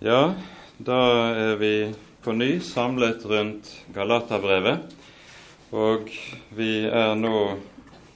[0.00, 0.32] Ja,
[0.80, 0.98] da
[1.36, 1.92] er vi
[2.24, 4.94] på ny samlet rundt Galaterbrevet,
[5.76, 6.06] og
[6.56, 7.40] vi er nå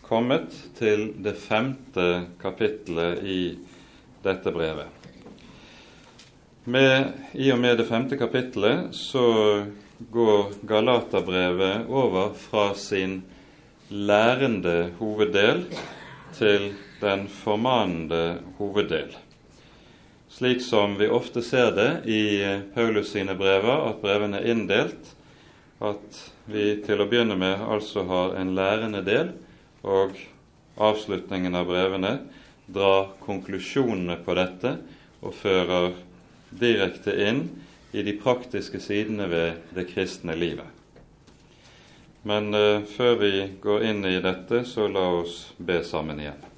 [0.06, 2.06] kommet til det femte
[2.40, 3.36] kapittelet i
[4.24, 4.88] dette brevet.
[6.64, 9.26] Med, I og med det femte kapittelet så
[10.08, 13.18] går Galaterbrevet over fra sin
[13.92, 15.66] lærende hoveddel
[16.32, 16.70] til
[17.04, 19.12] den formanende hoveddel
[20.34, 22.22] slik som vi ofte ser det i
[22.74, 25.12] Paulus sine brever, at brevene er inndelt,
[25.78, 26.16] at
[26.50, 29.30] vi til å begynne med altså har en lærende del,
[29.86, 30.16] og
[30.74, 32.16] avslutningen av brevene
[32.66, 34.72] drar konklusjonene på dette
[35.22, 35.92] og fører
[36.50, 37.44] direkte inn
[37.94, 40.66] i de praktiske sidene ved det kristne livet.
[42.26, 46.53] Men uh, før vi går inn i dette, så la oss be sammen igjen.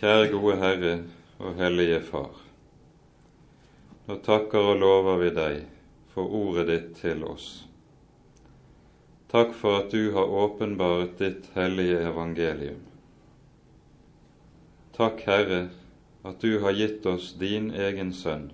[0.00, 0.92] Kjære gode Herre
[1.44, 2.38] og Hellige Far.
[4.06, 5.56] Nå takker og lover vi deg
[6.14, 7.48] for ordet ditt til oss.
[9.28, 12.78] Takk for at du har åpenbaret ditt hellige evangelium.
[14.96, 15.58] Takk, Herre,
[16.24, 18.46] at du har gitt oss din egen sønn,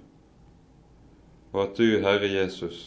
[1.52, 2.80] og at du, Herre Jesus,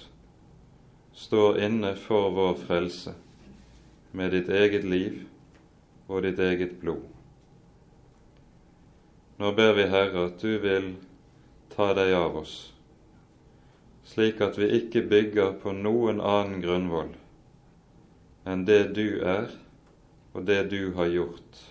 [1.15, 3.15] står inne for vår frelse
[4.11, 5.23] med ditt eget liv
[6.09, 7.07] og ditt eget blod.
[9.39, 10.89] Nå ber vi, Herre, at du vil
[11.71, 12.55] ta deg av oss,
[14.03, 17.13] slik at vi ikke bygger på noen annen grunnvoll
[18.49, 19.47] enn det du er
[20.33, 21.61] og det du har gjort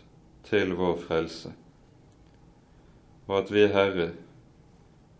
[0.48, 1.52] til vår frelse,
[3.28, 4.08] og at vi, Herre,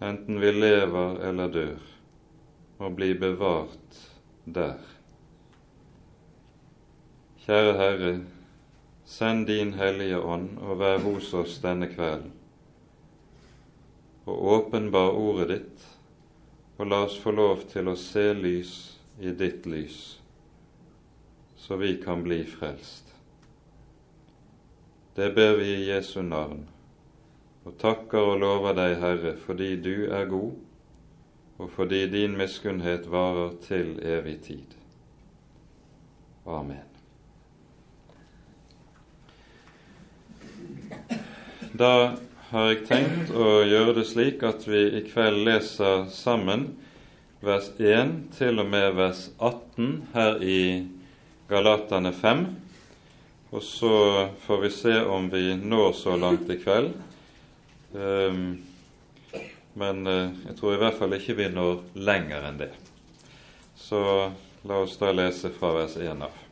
[0.00, 1.84] enten vi lever eller dør,
[2.80, 4.00] må bli bevart
[4.46, 4.80] der.
[7.44, 8.16] Kjære Herre,
[9.04, 12.37] send din Hellige Ånd og vær hos oss denne kvelden
[14.28, 15.84] og åpenbar ordet ditt,
[16.78, 18.72] og la oss få lov til å se lys
[19.18, 20.18] i ditt lys,
[21.56, 23.14] så vi kan bli frelst.
[25.16, 26.66] Det ber vi i Jesu navn,
[27.64, 30.52] og takker og lover deg, Herre, fordi du er god,
[31.58, 34.76] og fordi din miskunnhet varer til evig tid.
[36.46, 36.84] Amen.
[41.78, 42.16] Da
[42.48, 46.70] har jeg tenkt å gjøre det slik at vi i kveld leser sammen
[47.44, 50.62] vers 1 til og med vers 18 her i
[51.50, 52.46] Galatane 5.
[53.52, 53.92] Og så
[54.46, 56.90] får vi se om vi når så langt i kveld.
[57.92, 58.58] Um,
[59.78, 62.72] men uh, jeg tror i hvert fall ikke vi når lenger enn det.
[63.76, 64.00] Så
[64.68, 66.44] la oss da lese fra vers 1 av.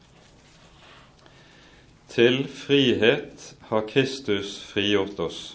[2.12, 5.46] Til frihet har Kristus frigjort oss.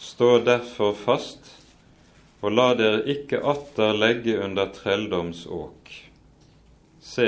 [0.00, 1.44] Stå derfor fast,
[2.40, 5.90] og la dere ikke atter legge under trelldoms åk.
[7.04, 7.26] Se,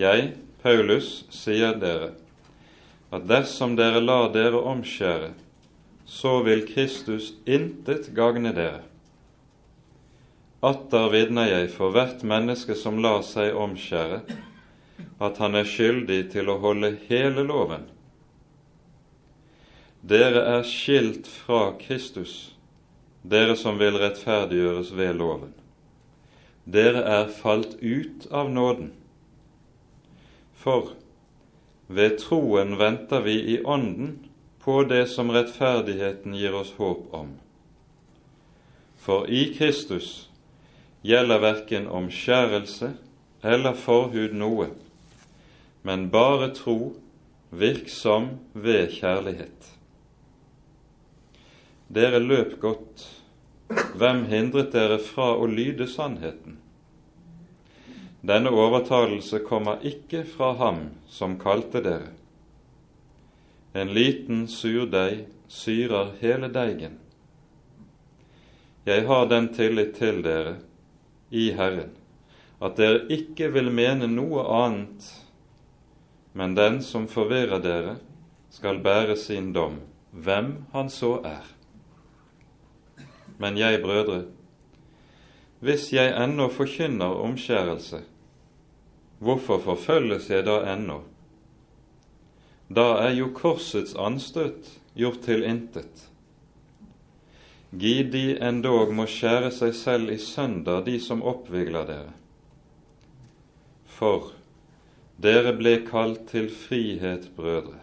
[0.00, 0.30] jeg,
[0.62, 2.14] Paulus, sier dere,
[3.12, 5.34] at dersom dere lar dere omskjære,
[6.08, 8.80] så vil Kristus intet gagne dere.
[10.64, 14.22] Atter vitner jeg for hvert menneske som lar seg omskjære,
[15.20, 17.84] at han er skyldig til å holde hele loven.
[20.06, 22.52] Dere er skilt fra Kristus,
[23.26, 25.50] dere som vil rettferdiggjøres ved loven.
[26.62, 28.92] Dere er falt ut av nåden.
[30.54, 30.92] For
[31.90, 34.12] ved troen venter vi i Ånden
[34.62, 37.32] på det som rettferdigheten gir oss håp om.
[39.02, 40.28] For i Kristus
[41.06, 42.92] gjelder verken omskjærelse
[43.42, 44.70] eller forhud noe,
[45.82, 46.94] men bare tro
[47.50, 49.75] virksom ved kjærlighet.
[51.88, 53.04] Dere løp godt.
[53.98, 56.58] Hvem hindret dere fra å lyde sannheten?
[58.26, 62.10] Denne overtalelse kommer ikke fra ham som kalte dere.
[63.76, 66.96] En liten surdeig syrer hele deigen.
[68.86, 70.56] Jeg har den tillit til dere
[71.30, 71.94] i Herren
[72.62, 75.08] at dere ikke vil mene noe annet,
[76.32, 77.96] men den som forvirrer dere,
[78.50, 79.82] skal bære sin dom,
[80.12, 81.55] hvem han så er.
[83.38, 84.24] Men jeg, brødre,
[85.60, 88.02] hvis jeg ennå forkynner omskjærelse,
[89.18, 91.00] hvorfor forfølges jeg da ennå?
[92.68, 96.06] Da er jo korsets anstøt gjort til intet.
[97.76, 102.14] Gi de endog må skjære seg selv i sønder, de som oppvigler dere.
[103.96, 104.32] For
[105.22, 107.80] dere ble kalt til frihet, brødre.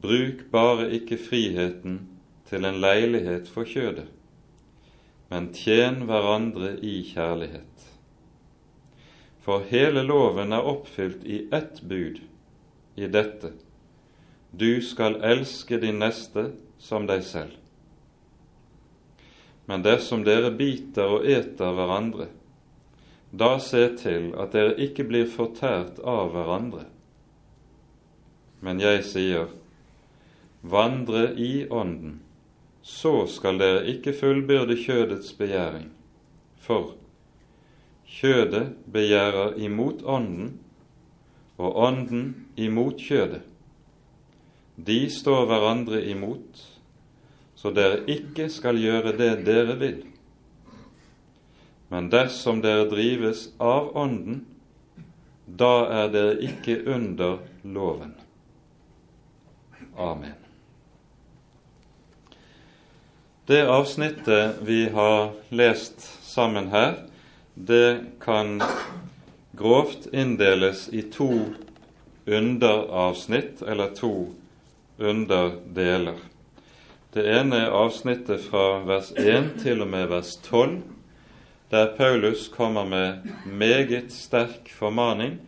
[0.00, 2.00] bruk bare ikke friheten
[2.48, 4.08] til en leilighet for kjødet,
[5.30, 7.88] men tjen hverandre i kjærlighet.
[9.40, 12.20] For hele loven er oppfylt i ett bud,
[13.00, 13.54] i dette
[14.50, 17.54] du skal elske din neste som deg selv.
[19.70, 22.26] Men dersom dere biter og eter hverandre,
[23.30, 26.88] da se til at dere ikke blir fortært av hverandre.
[28.60, 29.46] Men jeg sier,
[30.66, 32.18] vandre i Ånden,
[32.82, 35.90] så skal dere ikke fullbyrde kjødets begjæring.
[36.60, 36.94] For
[38.08, 40.58] kjødet begjærer imot Ånden,
[41.60, 43.42] og Ånden imot kjødet.
[44.86, 46.62] De står hverandre imot,
[47.54, 50.00] så dere ikke skal gjøre det dere vil.
[51.90, 54.44] Men dersom dere drives av Ånden,
[55.44, 58.14] da er dere ikke under loven.
[59.98, 60.39] Amen.
[63.50, 66.94] Det avsnittet vi har lest sammen her,
[67.54, 68.62] det kan
[69.52, 71.44] grovt inndeles i to
[72.26, 74.28] underavsnitt, eller to
[74.98, 76.14] underdeler.
[77.12, 80.78] Det ene er avsnittet fra vers 1 til og med vers 12,
[81.74, 85.40] der Paulus kommer med meget sterk formaning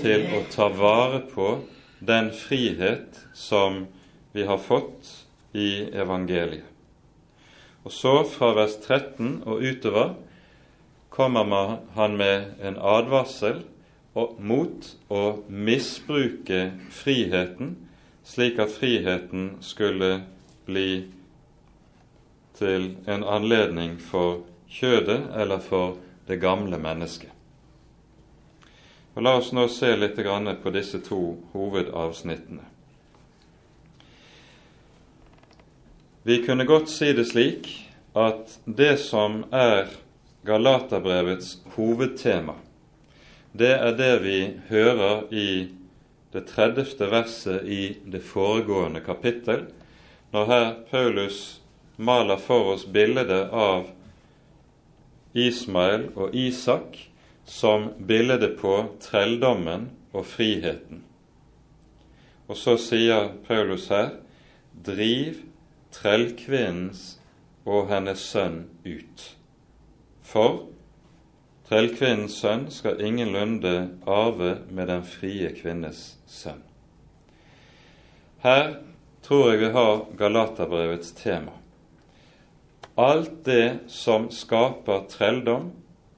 [0.00, 1.58] til å ta vare på
[2.00, 3.82] den frihet som
[4.32, 5.18] vi har fått
[5.52, 6.73] i evangeliet.
[7.84, 10.14] Og så, fra vers 13 og utover,
[11.10, 13.62] kommer han med en advarsel
[14.14, 17.76] mot å misbruke friheten,
[18.24, 20.24] slik at friheten skulle
[20.66, 21.04] bli
[22.58, 25.98] til en anledning for kjødet eller for
[26.28, 27.30] det gamle mennesket.
[29.14, 30.16] Og La oss nå se litt
[30.62, 31.20] på disse to
[31.52, 32.73] hovedavsnittene.
[36.26, 37.66] Vi kunne godt si det slik
[38.16, 39.90] at det som er
[40.48, 42.54] Galaterbrevets hovedtema,
[43.52, 44.38] det er det vi
[44.70, 45.68] hører i
[46.32, 46.86] det 30.
[47.12, 49.66] verset i det foregående kapittel,
[50.32, 51.60] når her Paulus
[52.00, 53.90] maler for oss bildet av
[55.36, 57.02] Ismael og Isak
[57.44, 61.04] som bildet på trelldommen og friheten.
[62.48, 64.14] Og så sier Paulus her
[64.72, 65.50] driv
[65.94, 67.14] trellkvinnens
[67.64, 69.24] og hennes sønn ut.
[70.24, 70.64] For
[71.68, 73.74] trellkvinnens sønn skal ingenlunde
[74.08, 76.62] arve med den frie kvinnes sønn.
[78.44, 78.74] Her
[79.24, 81.54] tror jeg vi har Galaterbrevets tema.
[83.00, 85.70] Alt det som skaper trelldom,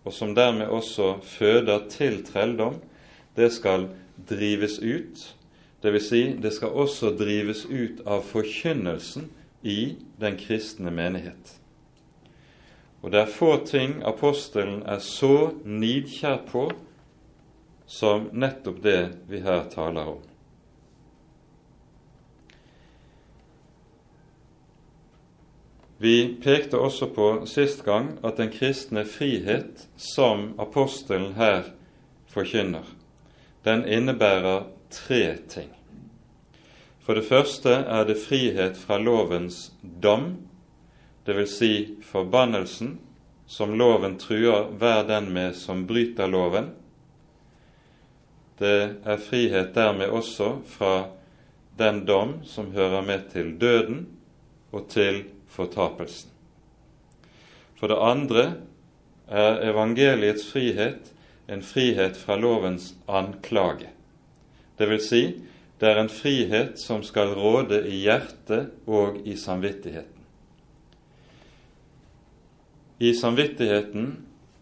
[0.06, 2.80] og som dermed også føder til trelldom,
[3.38, 3.88] det skal
[4.28, 5.22] drives ut.
[5.82, 9.30] Det vil si, det skal også drives ut av forkynnelsen
[9.62, 11.56] i den kristne menighet.
[13.02, 16.70] Og det er få ting apostelen er så nidkjær på
[17.86, 19.00] som nettopp det
[19.30, 20.24] vi her taler om.
[25.98, 31.70] Vi pekte også på sist gang at den kristne frihet som apostelen her
[32.28, 32.84] forkynner,
[33.64, 35.70] den innebærer tre ting.
[37.06, 40.32] For det første er det frihet fra lovens dom,
[41.26, 41.52] dvs.
[41.54, 42.96] Si forbannelsen
[43.46, 46.72] som loven truer hver den med som bryter loven.
[48.58, 50.94] Det er frihet dermed også fra
[51.78, 54.06] den dom som hører med til døden
[54.74, 56.32] og til fortapelsen.
[57.78, 58.46] For det andre
[59.30, 61.12] er evangeliets frihet
[61.46, 63.92] en frihet fra lovens anklage.
[64.78, 65.22] Det vil si,
[65.78, 70.12] det er en frihet som skal råde i hjertet og i samvittigheten.
[72.98, 74.06] I samvittigheten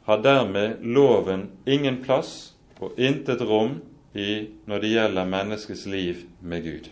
[0.05, 3.79] har dermed loven ingen plass og intet rom
[4.15, 6.91] i når det gjelder menneskets liv med Gud.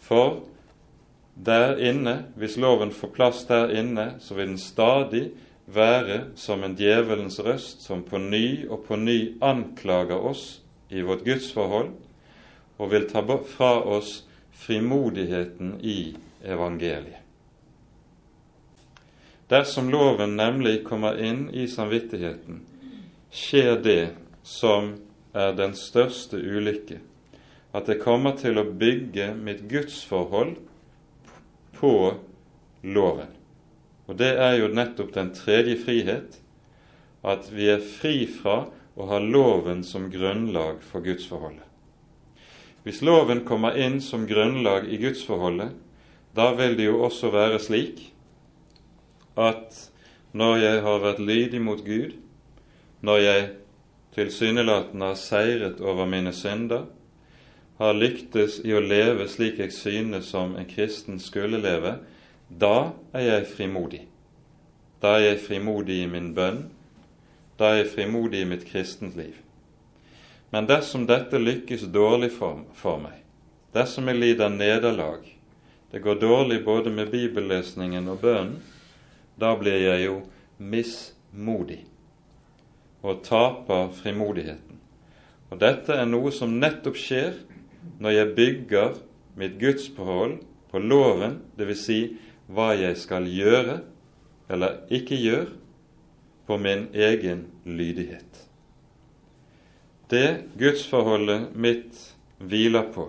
[0.00, 0.42] For
[1.34, 5.30] der inne, hvis loven får plass der inne, så vil den stadig
[5.66, 11.24] være som en djevelens røst som på ny og på ny anklager oss i vårt
[11.26, 11.90] gudsforhold,
[12.76, 14.24] og vil ta fra oss
[14.56, 17.22] frimodigheten i evangeliet.
[19.48, 22.64] Dersom loven nemlig kommer inn i samvittigheten,
[23.30, 24.08] skjer det
[24.42, 24.96] som
[25.36, 26.98] er den største ulykke,
[27.70, 30.56] at det kommer til å bygge mitt gudsforhold
[31.78, 31.92] på
[32.82, 33.30] loven.
[34.06, 36.40] Og det er jo nettopp den tredje frihet,
[37.26, 38.64] at vi er fri fra
[38.96, 41.65] å ha loven som grunnlag for gudsforholdet.
[42.86, 45.72] Hvis loven kommer inn som grunnlag i gudsforholdet,
[46.38, 48.12] da vil det jo også være slik
[49.34, 49.74] at
[50.36, 52.12] når jeg har vært lydig mot Gud,
[53.02, 53.48] når jeg
[54.14, 56.84] tilsynelatende har seiret over mine synder,
[57.80, 61.96] har lyktes i å leve slik jeg synes som en kristen skulle leve,
[62.48, 64.04] da er jeg frimodig.
[65.02, 66.68] Da er jeg frimodig i min bønn.
[67.58, 69.34] Da er jeg frimodig i mitt kristent liv.
[70.50, 73.18] Men dersom dette lykkes dårlig for, for meg,
[73.74, 75.24] dersom jeg lider nederlag,
[75.90, 78.62] det går dårlig både med bibellesningen og bønnen,
[79.36, 80.20] da blir jeg jo
[80.58, 81.82] mismodig
[83.06, 84.78] og taper frimodigheten.
[85.52, 87.36] Og dette er noe som nettopp skjer
[88.02, 88.96] når jeg bygger
[89.38, 90.40] mitt gudsforhold
[90.72, 91.84] på loven, dvs.
[91.84, 92.00] Si
[92.50, 93.80] hva jeg skal gjøre
[94.50, 95.52] eller ikke gjøre,
[96.46, 98.45] på min egen lydighet.
[100.08, 101.98] Det gudsforholdet mitt
[102.38, 103.08] hviler på,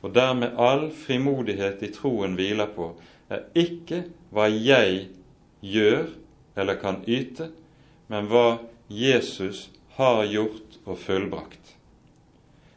[0.00, 2.92] og dermed all frimodighet i troen hviler på,
[3.30, 5.08] er ikke hva jeg
[5.60, 6.06] gjør
[6.58, 7.50] eller kan yte,
[8.10, 8.60] men hva
[8.90, 9.68] Jesus
[9.98, 11.76] har gjort og fullbrakt.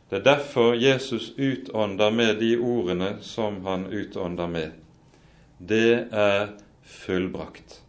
[0.09, 4.75] Det er derfor Jesus utånder med de ordene som han utånder med.
[5.57, 6.51] Det er
[6.85, 7.79] fullbrakt.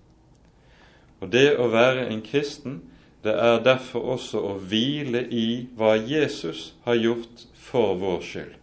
[1.21, 2.81] Og det å være en kristen,
[3.25, 8.57] det er derfor også å hvile i hva Jesus har gjort for vår skyld.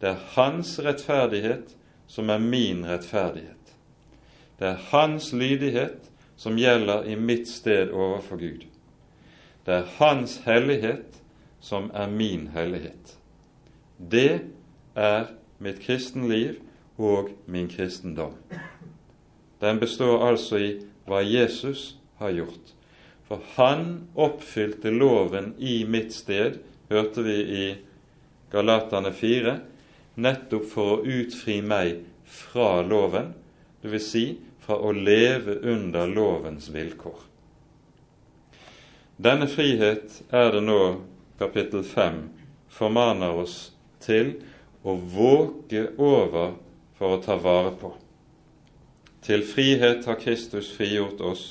[0.00, 1.74] Det er hans rettferdighet
[2.10, 3.74] som er min rettferdighet.
[4.58, 8.64] Det er hans lydighet som gjelder i mitt sted overfor Gud.
[9.66, 11.20] Det er hans hellighet
[11.60, 13.18] som er min hellighet.
[13.98, 14.40] Det
[14.94, 16.58] er mitt kristenliv
[16.98, 18.34] og min kristendom.
[19.60, 20.72] Den består altså i
[21.06, 22.77] hva Jesus har gjort.
[23.28, 26.58] For han oppfylte loven i mitt sted,
[26.88, 27.64] hørte vi i
[28.52, 29.58] Galatane 4,
[30.16, 33.34] nettopp for å utfri meg fra loven,
[33.84, 34.06] dvs.
[34.08, 34.24] Si
[34.64, 37.20] fra å leve under lovens vilkår.
[39.16, 40.80] Denne frihet er det nå
[41.40, 42.18] kapittel 5
[42.72, 43.56] formaner oss
[44.04, 44.34] til
[44.84, 46.52] å våke over
[46.98, 47.92] for å ta vare på.
[49.24, 51.46] Til frihet har Kristus frigjort oss.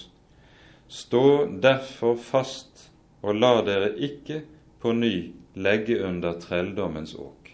[0.87, 2.89] Stå derfor fast,
[3.21, 4.41] og la dere ikke
[4.81, 5.13] på ny
[5.57, 7.53] legge under trelldommens åk.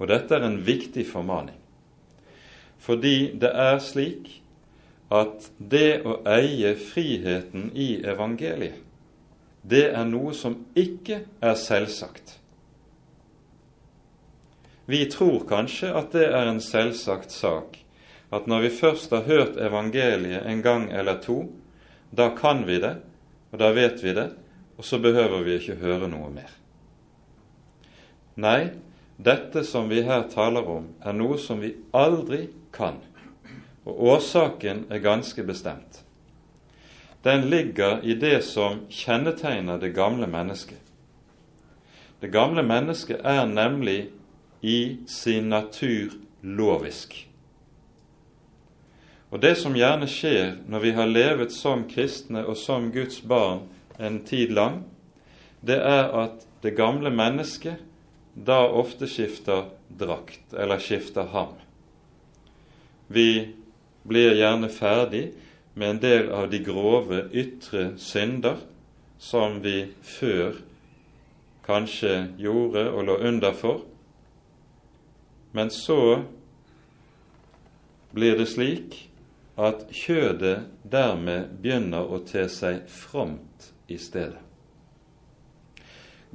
[0.00, 1.58] Og dette er en viktig formaning,
[2.80, 4.38] fordi det er slik
[5.12, 8.86] at det å eie friheten i evangeliet
[9.62, 12.36] det er noe som ikke er selvsagt.
[14.90, 17.76] Vi tror kanskje at det er en selvsagt sak,
[18.32, 21.44] at når vi først har hørt evangeliet en gang eller to,
[22.10, 22.96] da kan vi det,
[23.50, 24.30] og da vet vi det,
[24.78, 26.50] og så behøver vi ikke høre noe mer.
[28.40, 28.70] Nei,
[29.20, 33.02] dette som vi her taler om, er noe som vi aldri kan,
[33.84, 36.04] og årsaken er ganske bestemt
[37.22, 40.78] den ligger i det som kjennetegner det gamle mennesket.
[42.20, 44.08] Det gamle mennesket er nemlig
[44.60, 47.26] i sin natur lovisk.
[49.30, 53.62] Og det som gjerne skjer når vi har levet som kristne og som Guds barn
[53.98, 54.82] en tid lang,
[55.62, 57.78] det er at det gamle mennesket
[58.34, 59.68] da ofte skifter
[60.00, 61.54] drakt, eller skifter ham.
[63.10, 63.52] Vi
[64.06, 65.30] blir gjerne ferdig
[65.74, 68.58] med en del av de grove ytre synder
[69.20, 70.58] som vi før
[71.66, 73.84] kanskje gjorde og lå under for.
[75.52, 76.22] Men så
[78.14, 79.09] blir det slik
[79.60, 84.40] at kjødet dermed begynner å te seg fromt i stedet.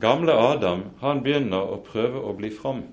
[0.01, 2.83] Gamle Adam han begynner å prøve å bli from.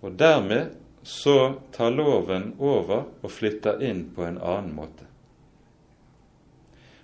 [0.00, 0.72] Og dermed
[1.02, 5.06] så tar loven over og flytter inn på en annen måte.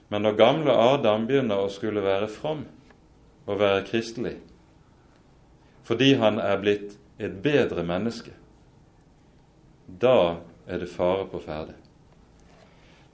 [0.08, 2.64] Men når gamle Adam begynner å skulle være from
[3.44, 4.38] og være kristelig,
[5.84, 8.32] fordi han er blitt et bedre menneske,
[9.88, 11.74] da er det fare på ferde.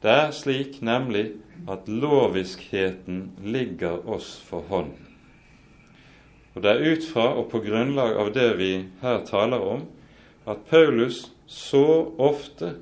[0.02, 1.30] Det er slik nemlig
[1.70, 5.00] at loviskheten ligger oss for hånden.
[6.54, 9.86] Og det er ut fra og på grunnlag av det vi her taler om,
[10.46, 12.76] at Paulus så ofte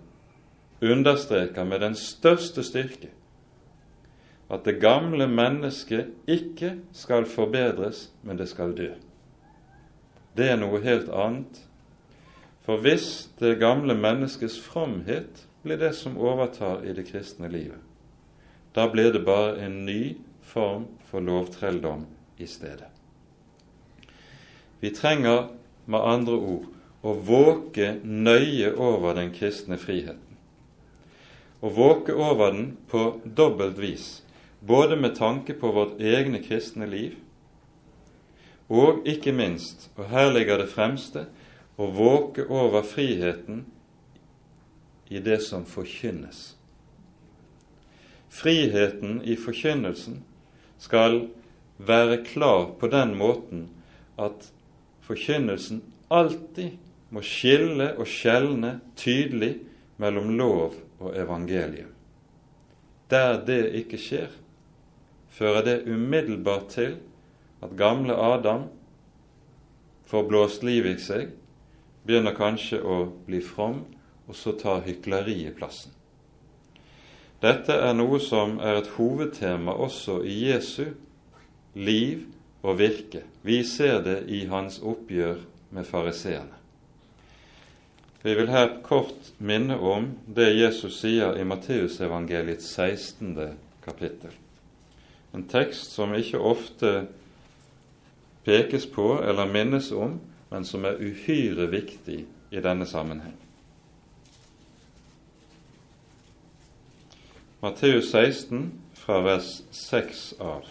[0.82, 3.12] understreker med den største styrke
[4.52, 8.90] at det gamle mennesket ikke skal forbedres, men det skal dø.
[10.36, 11.62] Det er noe helt annet.
[12.62, 17.80] For hvis det gamle menneskets fromhet blir det som overtar i det kristne livet,
[18.74, 20.14] da blir det bare en ny
[20.46, 22.06] form for lovtrelldom
[22.38, 22.88] i stedet.
[24.80, 25.50] Vi trenger
[25.86, 26.70] med andre ord
[27.02, 30.38] å våke nøye over den kristne friheten.
[31.62, 34.22] Å våke over den på dobbelt vis,
[34.60, 37.18] både med tanke på vårt egne kristne liv,
[38.72, 41.26] og ikke minst, og her ligger det fremste,
[41.76, 43.64] å våke over friheten
[45.12, 46.54] i det som forkynnes.
[48.32, 50.22] Friheten i forkynnelsen
[50.80, 51.26] skal
[51.76, 53.66] være klar på den måten
[54.20, 54.48] at
[55.04, 56.78] forkynnelsen alltid
[57.12, 59.54] må skille og skjelne tydelig
[60.00, 61.90] mellom lov og evangelium.
[63.12, 64.30] Der det ikke skjer,
[65.28, 66.96] fører det umiddelbart til
[67.62, 68.64] at gamle Adam
[70.08, 71.28] får blåst liv i seg,
[72.06, 73.84] begynner kanskje å bli from,
[74.28, 75.92] og så tar hykleriet plassen.
[77.42, 80.92] Dette er noe som er et hovedtema også i Jesu
[81.74, 82.28] liv
[82.62, 83.24] og virke.
[83.42, 85.40] Vi ser det i hans oppgjør
[85.74, 86.58] med fariseerne.
[88.22, 93.34] Vi vil her kort minne om det Jesus sier i Matteusevangeliets 16.
[93.82, 94.30] kapittel.
[95.34, 96.92] En tekst som ikke ofte
[98.46, 100.20] pekes på eller minnes om,
[100.52, 103.38] men som er uhyre viktig i denne sammenheng.
[107.62, 110.66] Matteus 16 fra vers 6 av.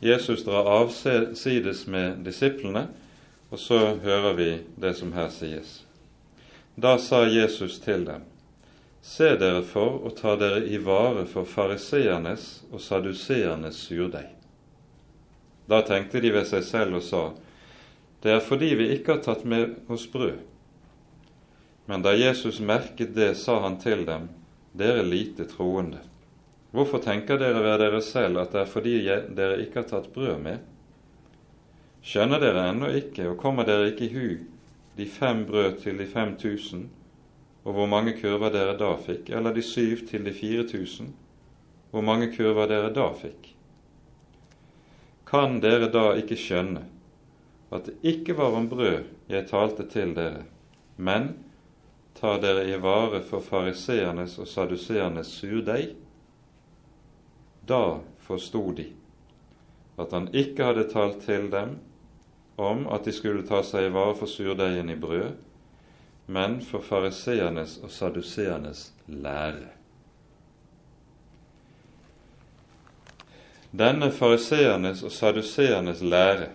[0.00, 2.86] Jesus drar avsides med disiplene,
[3.50, 5.82] og så hører vi det som her sies.
[6.80, 8.24] Da sa Jesus til dem,
[9.02, 14.28] Se dere for å ta dere i vare for fariseernes og saduseernes surdeig.
[15.68, 17.22] Da tenkte de ved seg selv og sa,
[18.22, 20.42] Det er fordi vi ikke har tatt med oss brød.
[21.88, 24.28] Men da Jesus merket det, sa han til dem,
[24.72, 25.98] Dere lite troende.
[26.70, 28.92] Hvorfor tenker dere ved dere selv at det er fordi
[29.34, 30.60] dere ikke har tatt brød med?
[32.06, 34.28] Skjønner dere ennå ikke, og kommer dere ikke i hu
[34.96, 36.86] de fem brød til de fem tusen,
[37.64, 41.14] og hvor mange kurver dere da fikk, eller de syv til de fire tusen,
[41.90, 43.50] hvor mange kurver dere da fikk?
[45.26, 46.86] Kan dere da ikke skjønne
[47.70, 50.44] at det ikke var om brød jeg talte til dere,
[50.96, 51.34] men
[52.18, 55.94] tar dere i vare for fariseernes og saduseernes surdeig?
[57.68, 58.90] Da forsto de
[60.00, 61.76] at han ikke hadde talt til dem
[62.60, 65.34] om at de skulle ta seg i vare for surdeigen i brød,
[66.30, 69.68] men for fariseernes og saduseernes lære.
[73.70, 76.48] Denne fariseernes og saduseernes lære,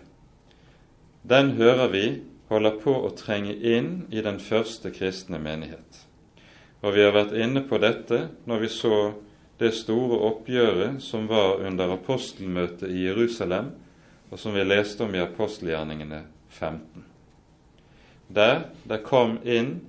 [1.28, 2.06] den hører vi
[2.50, 6.04] holder på å trenge inn i den første kristne menighet.
[6.86, 8.98] Og vi har vært inne på dette når vi så
[9.58, 13.72] det store oppgjøret som var under apostelmøtet i Jerusalem,
[14.30, 17.06] og som vi leste om i apostelgjerningene 15.
[18.28, 19.80] Der det kom inn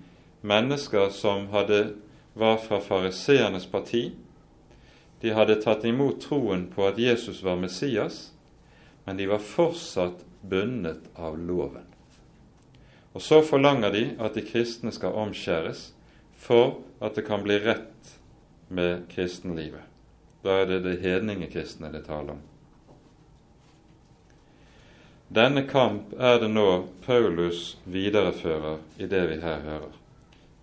[0.46, 1.96] mennesker som hadde,
[2.36, 4.10] var fra fariseernes parti.
[5.20, 8.30] De hadde tatt imot troen på at Jesus var Messias,
[9.06, 11.84] men de var fortsatt bundet av loven.
[13.16, 15.90] Og så forlanger de at de kristne skal omskjæres
[16.36, 18.16] for at det kan bli rett
[18.68, 19.84] med kristenlivet.
[20.44, 22.42] Da er det det hedningekristne det taler om.
[25.28, 29.96] Denne kamp er det nå Paulus viderefører i det vi her hører.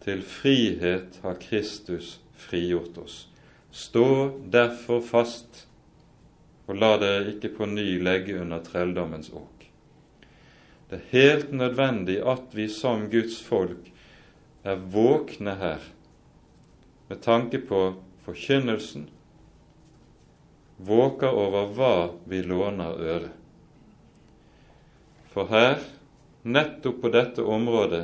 [0.03, 3.17] Til frihet har Kristus frigjort oss.
[3.71, 4.05] Stå
[4.53, 5.65] derfor fast,
[6.67, 9.52] og la dere ikke på ny legge under trelldommens åk.
[10.93, 13.87] Det er helt nødvendig at vi som Guds folk
[14.61, 15.85] er våkne her
[17.09, 17.79] med tanke på
[18.21, 19.07] forkynnelsen,
[20.77, 21.95] våker over hva
[22.29, 23.31] vi låner øre.
[25.31, 25.81] For her,
[26.45, 28.03] nettopp på dette området,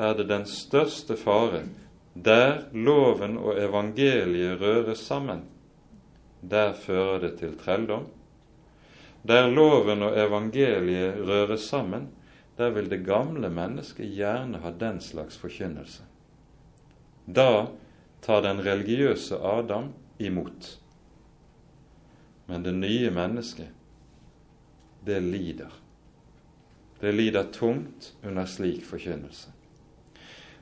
[0.00, 1.66] er det den største fare.
[2.14, 5.42] Der loven og evangeliet røres sammen,
[6.40, 8.08] der fører det til trelldom.
[9.28, 12.08] Der loven og evangeliet røres sammen,
[12.60, 16.04] der vil det gamle mennesket gjerne ha den slags forkynnelse.
[17.24, 17.70] Da
[18.20, 20.76] tar den religiøse Adam imot.
[22.46, 23.70] Men det nye mennesket,
[25.06, 25.72] det lider.
[27.00, 29.48] Det lider tungt under slik forkynnelse.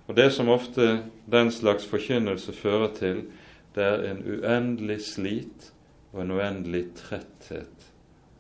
[0.06, 3.26] Og Det som ofte den slags forkynnelse fører til,
[3.74, 5.72] det er en uendelig slit
[6.12, 7.90] og en uendelig tretthet.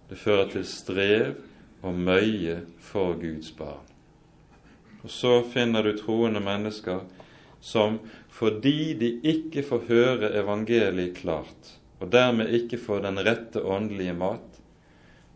[0.08, 1.34] Det fører til strev
[1.82, 3.84] og møye for Guds barn.
[5.02, 7.04] Og så finner du troende mennesker
[7.60, 7.98] som
[8.34, 14.60] fordi de ikke får høre evangeliet klart, og dermed ikke får den rette åndelige mat,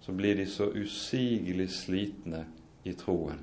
[0.03, 2.45] så blir de så usigelig slitne
[2.85, 3.43] i troen,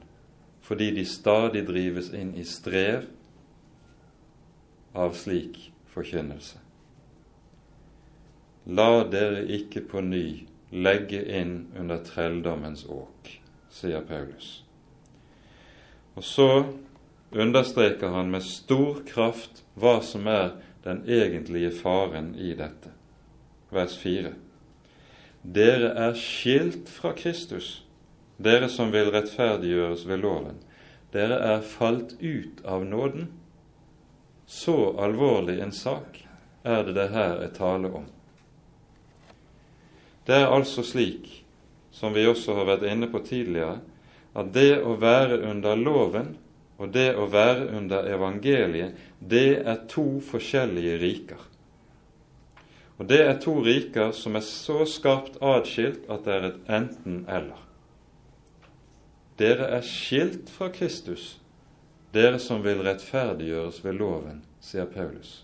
[0.62, 3.08] fordi de stadig drives inn i strev
[4.96, 6.60] av slik forkynnelse.
[8.70, 10.26] La dere ikke på ny
[10.70, 14.64] legge inn under trelldommens åk, sier Paulus.
[16.14, 16.50] Og så
[17.32, 20.54] understreker han med stor kraft hva som er
[20.84, 22.94] den egentlige faren i dette.
[23.70, 24.34] Vers 4.
[25.42, 27.84] Dere er skilt fra Kristus,
[28.38, 30.58] dere som vil rettferdiggjøres ved loven.
[31.14, 33.30] Dere er falt ut av nåden.
[34.46, 36.24] Så alvorlig en sak
[36.64, 38.08] er det det her er tale om.
[40.30, 41.26] Det er altså slik,
[41.92, 43.80] som vi også har vært inne på tidligere,
[44.38, 46.36] at det å være under loven
[46.80, 51.42] og det å være under evangeliet, det er to forskjellige riker.
[53.00, 57.66] Og det er to riker som er så skarpt atskilt at det er et enten-eller.
[59.40, 61.38] Dere er skilt fra Kristus,
[62.14, 65.40] dere som vil rettferdiggjøres ved loven, sier Paulus.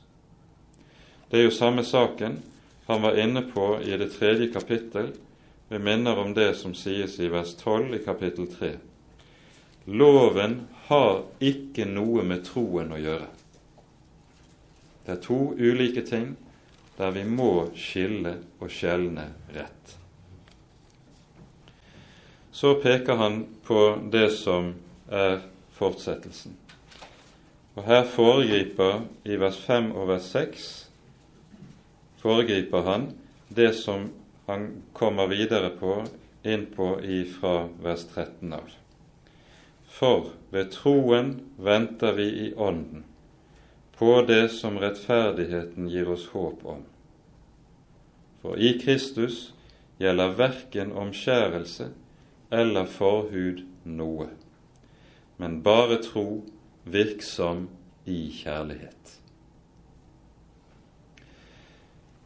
[1.31, 2.37] Det er jo samme saken
[2.85, 5.11] han var inne på i det tredje kapittel.
[5.67, 8.75] Vi minner om det som sies i vers 12 i kapittel 3.
[9.85, 13.27] Loven har ikke noe med troen å gjøre.
[15.05, 16.35] Det er to ulike ting
[16.97, 19.97] der vi må skille og skjelne rett.
[22.55, 24.75] Så peker han på det som
[25.11, 25.41] er
[25.75, 26.53] fortsettelsen.
[27.75, 30.84] Og her foregriper i vers 5 og vers 6
[32.25, 33.11] foregriper han
[33.53, 34.09] det som
[34.45, 35.99] han kommer videre på
[36.43, 38.71] inn på ifra vers 13 av.
[39.85, 43.03] For ved troen venter vi i Ånden
[43.97, 46.81] på det som rettferdigheten gir oss håp om.
[48.41, 49.53] For i Kristus
[50.01, 51.91] gjelder verken omskjærelse
[52.51, 54.27] eller forhud noe,
[55.37, 56.41] men bare tro
[56.83, 57.69] virksom
[58.09, 59.15] i kjærlighet.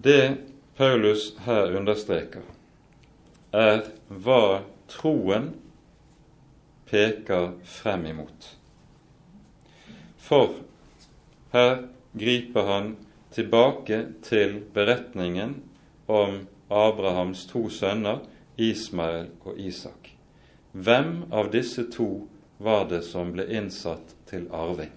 [0.02, 0.38] Det
[0.78, 2.46] Paulus her understreker,
[3.52, 5.50] er hva troen
[6.88, 8.48] peker frem imot.
[10.24, 10.56] For
[11.52, 11.76] her
[12.16, 12.88] griper han
[13.36, 15.58] tilbake til beretningen
[16.08, 18.24] om Abrahams to sønner,
[18.56, 20.14] Ismael og Isak.
[20.72, 22.30] Hvem av disse to
[22.64, 24.96] var det som ble innsatt til arving?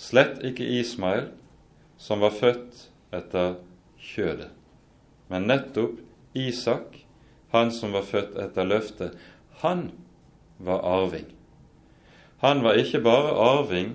[0.00, 1.28] Slett ikke Ismael,
[2.00, 3.56] som var født etter
[4.06, 4.50] kjødet,
[5.28, 6.00] men nettopp
[6.36, 7.02] Isak,
[7.54, 9.14] han som var født etter løftet.
[9.62, 9.88] Han
[10.58, 11.30] var arving.
[12.44, 13.94] Han var ikke bare arving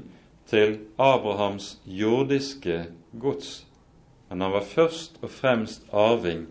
[0.50, 2.88] til Abrahams jordiske
[3.20, 3.68] gods,
[4.30, 6.48] men han var først og fremst arving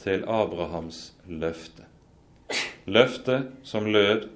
[0.00, 1.84] til Abrahams løfte.
[2.86, 4.28] Løftet som lød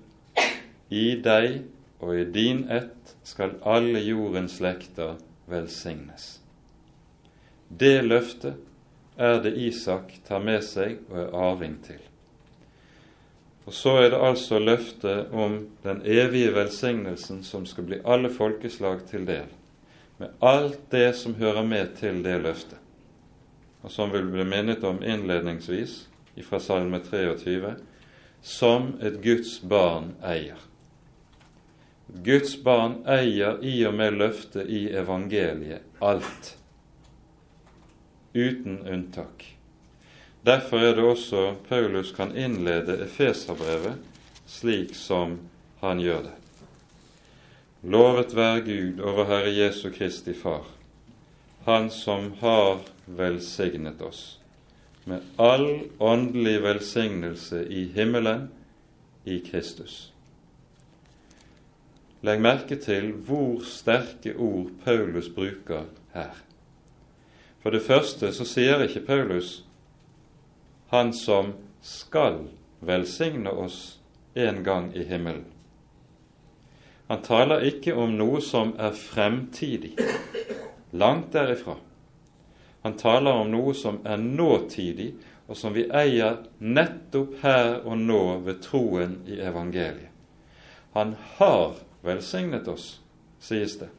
[0.90, 1.62] i deg
[2.00, 6.39] og i din ett skal alle jordens slekter velsignes.
[7.70, 8.54] Det løftet
[9.16, 12.00] er det Isak tar med seg og er arving til.
[13.68, 19.04] Og så er det altså løftet om den evige velsignelsen som skal bli alle folkeslag
[19.06, 19.46] til del,
[20.18, 22.78] med alt det som hører med til det løftet,
[23.82, 26.00] og som vil bli minnet om innledningsvis
[26.48, 27.74] fra Salme 23,
[28.42, 30.58] som et Guds barn eier.
[32.24, 36.56] Guds barn eier i og med løftet i evangeliet alt,
[38.32, 39.56] uten unntak.
[40.42, 43.98] Derfor er det også Paulus kan innlede Efeserbrevet
[44.46, 45.38] slik som
[45.80, 46.36] han gjør det.
[47.82, 50.66] Lovet være Gud over Herre Jesu Kristi Far,
[51.64, 54.40] Han som har velsignet oss
[55.04, 58.48] med all åndelig velsignelse i himmelen
[59.24, 60.12] i Kristus.
[62.20, 66.36] Legg merke til hvor sterke ord Paulus bruker her.
[67.62, 69.60] For det første så sier ikke Paulus
[70.90, 71.52] han som
[71.86, 72.48] skal
[72.80, 74.00] velsigne oss
[74.34, 75.44] en gang i himmelen.
[77.06, 79.92] Han taler ikke om noe som er fremtidig,
[80.90, 81.76] langt derifra.
[82.82, 85.12] Han taler om noe som er nåtidig,
[85.50, 90.10] og som vi eier nettopp her og nå ved troen i evangeliet.
[90.94, 91.74] Han har
[92.06, 93.00] velsignet oss,
[93.42, 93.90] sies det.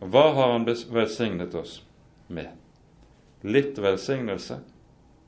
[0.00, 1.80] Og hva har han velsignet oss
[2.28, 2.52] med?
[3.42, 4.60] Litt velsignelse?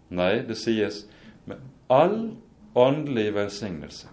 [0.09, 1.05] Nei, det sies
[1.45, 1.61] med
[1.93, 2.37] all
[2.79, 4.09] åndelig velsignelse.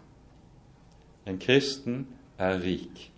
[1.26, 3.12] En kristen er rik.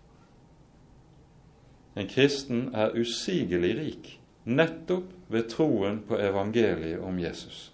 [1.97, 4.13] En kristen er usigelig rik
[4.47, 7.71] nettopp ved troen på evangeliet om Jesus.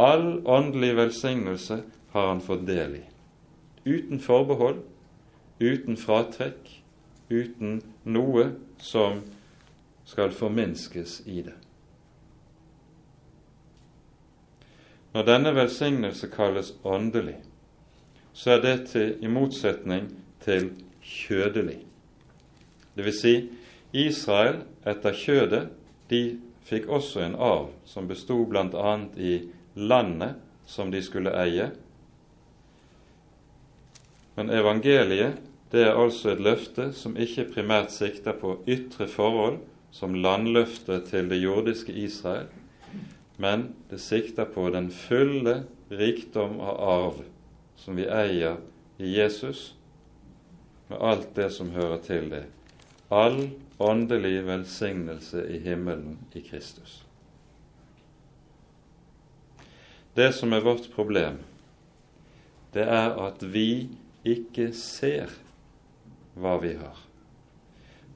[0.00, 3.04] All åndelig velsignelse har han fått del i.
[3.84, 4.80] Uten forbehold,
[5.60, 6.82] uten fratrekk,
[7.30, 8.50] uten noe
[8.82, 9.22] som
[10.10, 11.54] skal forminskes i det.
[15.14, 17.36] Når denne velsignelse kalles åndelig,
[18.32, 20.08] så er det til, i motsetning
[20.42, 21.78] til kjødelig.
[22.96, 23.34] Det vil si,
[23.92, 25.64] Israel etter kjødet
[26.10, 26.22] de
[26.66, 28.96] fikk også en arv som bestod bl.a.
[29.18, 29.34] i
[29.74, 31.70] landet som de skulle eie.
[34.34, 35.38] Men evangeliet
[35.70, 41.28] det er altså et løfte som ikke primært sikter på ytre forhold, som landløftet til
[41.30, 42.48] det jordiske Israel,
[43.40, 47.20] men det sikter på den fulle rikdom av arv
[47.80, 48.58] som vi eier
[49.00, 49.74] i Jesus,
[50.90, 52.44] med alt det som hører til det.
[53.10, 53.48] All
[53.80, 57.00] åndelig velsignelse i himmelen i Kristus.
[60.14, 61.38] Det som er vårt problem,
[62.74, 63.88] det er at vi
[64.26, 65.32] ikke ser
[66.36, 66.98] hva vi har.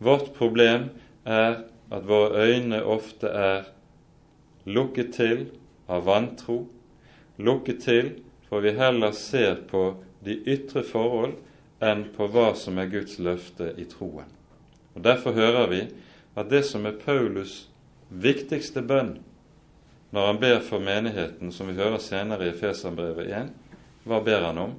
[0.04, 0.90] Vårt problem
[1.24, 3.68] er at våre øyne ofte er
[4.64, 5.46] lukket til
[5.88, 6.64] av vantro,
[7.36, 8.12] lukket til
[8.48, 11.36] for vi heller ser på de ytre forhold
[11.84, 14.28] enn på hva som er Guds løfte i troen.
[14.94, 15.80] Og Derfor hører vi
[16.38, 17.64] at det som er Paulus'
[18.08, 19.16] viktigste bønn
[20.14, 23.48] når han ber for menigheten, som vi hører senere i Feserbrevet 1,
[24.06, 24.76] hva ber han om?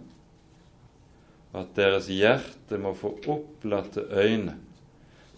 [1.51, 4.55] At deres hjerte må få opplatte øyne,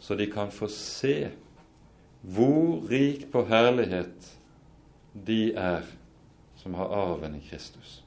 [0.07, 1.29] så de kan få se
[2.21, 4.29] hvor rik på herlighet
[5.11, 5.83] de er
[6.55, 7.97] som har arven i Kristus.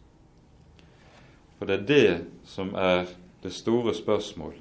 [1.58, 2.14] For det er det
[2.48, 4.56] som er det store spørsmål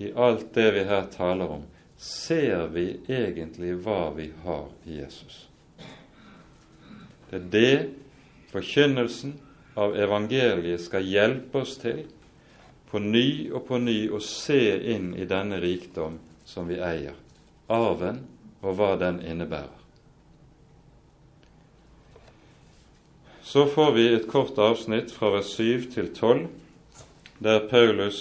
[0.00, 1.68] i alt det vi her taler om,
[2.00, 5.48] ser vi egentlig hva vi har i Jesus.
[7.28, 7.76] Det er det
[8.48, 9.36] forkynnelsen
[9.76, 12.06] av evangeliet skal hjelpe oss til,
[12.88, 14.62] på ny og på ny å se
[14.96, 16.16] inn i denne rikdom
[16.52, 17.16] som vi eier,
[17.72, 18.20] arven
[18.60, 19.78] og hva den innebærer.
[23.42, 26.44] Så får vi et kort avsnitt fra vers 7 til 12,
[27.42, 28.20] der Paulus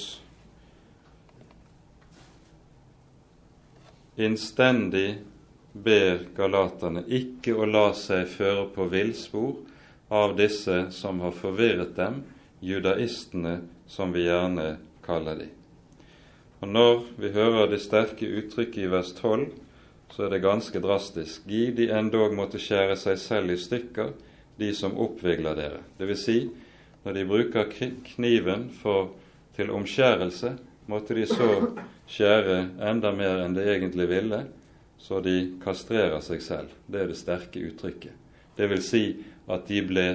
[4.15, 5.21] innstendig
[5.71, 9.53] ber galaterne ikke å la seg føre på villspor
[10.11, 12.23] av disse som har forvirret dem,
[12.59, 15.47] judaistene, som vi gjerne kaller de.
[16.61, 19.47] Og Når vi hører det sterke uttrykket i vers 12,
[20.13, 21.47] så er det ganske drastisk.
[21.49, 24.11] Gi de endog måtte skjære seg selv i stykker,
[24.59, 25.81] de som oppvigler dere.
[25.97, 26.37] Det vil si,
[27.01, 27.71] når de bruker
[28.13, 29.15] kniven for,
[29.57, 30.53] til omskjærelse,
[30.91, 31.49] måtte de så
[32.11, 32.57] skjære
[32.91, 34.43] enda mer enn de egentlig ville,
[35.01, 36.75] så de kastrerer seg selv.
[36.85, 38.13] Det er det sterke uttrykket.
[38.57, 39.05] Det vil si
[39.49, 40.07] at de ble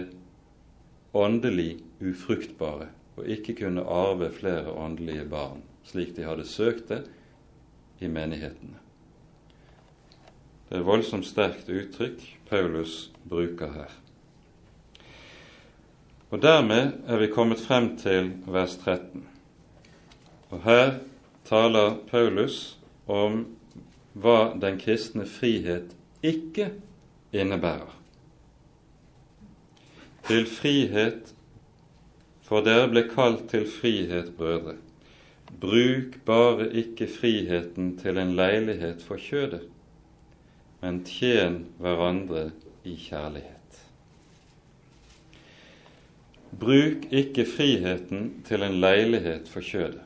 [1.17, 7.05] åndelig ufruktbare og ikke kunne arve flere åndelige barn, slik de hadde søkt det
[8.03, 8.81] i menighetene.
[10.67, 13.93] Det er et voldsomt sterkt uttrykk Paulus bruker her.
[16.31, 19.23] Og Dermed er vi kommet frem til vers 13.
[20.51, 20.99] Og Her
[21.47, 23.45] taler Paulus om
[24.17, 25.95] hva den kristne frihet
[26.27, 26.73] ikke
[27.33, 27.93] innebærer.
[30.27, 31.31] Til frihet,
[32.43, 34.75] for dere ble kalt til frihet, brødre.
[35.61, 39.65] Bruk bare ikke friheten til en leilighet for kjødet,
[40.83, 42.51] men tjen hverandre
[42.85, 43.53] i kjærlighet.
[46.61, 50.03] Bruk ikke friheten til en leilighet for kjødet.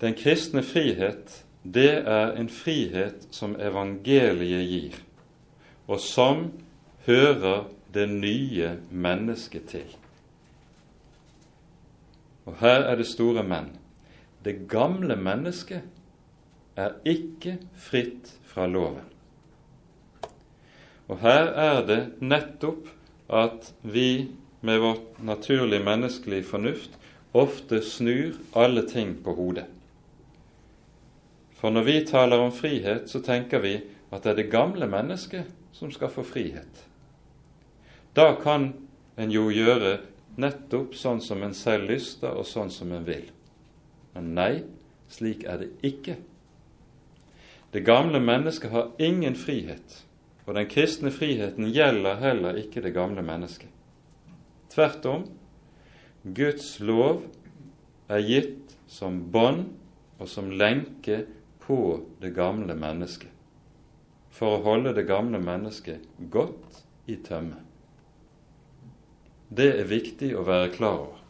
[0.00, 4.96] Den kristne frihet, det er en frihet som evangeliet gir,
[5.88, 6.50] og som
[7.06, 9.96] hører det nye mennesket til.
[12.44, 13.72] Og her er det store menn.
[14.44, 15.84] Det gamle mennesket
[16.76, 19.06] er ikke fritt fra loven.
[21.08, 22.88] Og her er det nettopp
[23.32, 24.28] at vi
[24.64, 26.98] med vårt naturlig menneskelige fornuft
[27.34, 29.66] ofte snur alle ting på hodet.
[31.58, 33.78] For når vi taler om frihet, så tenker vi
[34.12, 36.84] at det er det gamle mennesket som skal få frihet.
[38.16, 38.72] Da kan
[39.18, 39.98] en jo gjøre
[40.40, 43.28] nettopp sånn som en selv lyster, og sånn som en vil.
[44.14, 44.52] Men nei,
[45.10, 46.16] slik er det ikke.
[47.74, 50.02] Det gamle mennesket har ingen frihet,
[50.46, 53.70] og den kristne friheten gjelder heller ikke det gamle mennesket.
[54.74, 55.24] Tvert om,
[56.24, 57.24] Guds lov
[58.08, 59.68] er gitt som bånd
[60.18, 61.24] og som lenke
[61.64, 61.78] på
[62.22, 63.30] det gamle mennesket
[64.34, 67.63] for å holde det gamle mennesket godt i tømme.
[69.54, 71.20] Det er viktig å være klar over.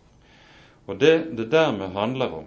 [0.88, 2.46] Og det det dermed handler om,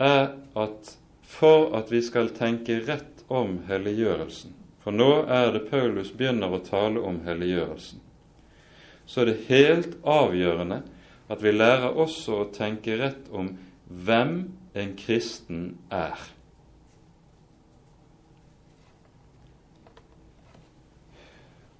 [0.00, 0.96] er at
[1.32, 4.52] for at vi skal tenke rett om helliggjørelsen,
[4.82, 8.00] for nå er det Paulus begynner å tale om helliggjørelsen,
[9.06, 10.82] så er det helt avgjørende
[11.32, 13.54] at vi lærer også å tenke rett om
[13.88, 14.36] hvem
[14.78, 16.18] en kristen er.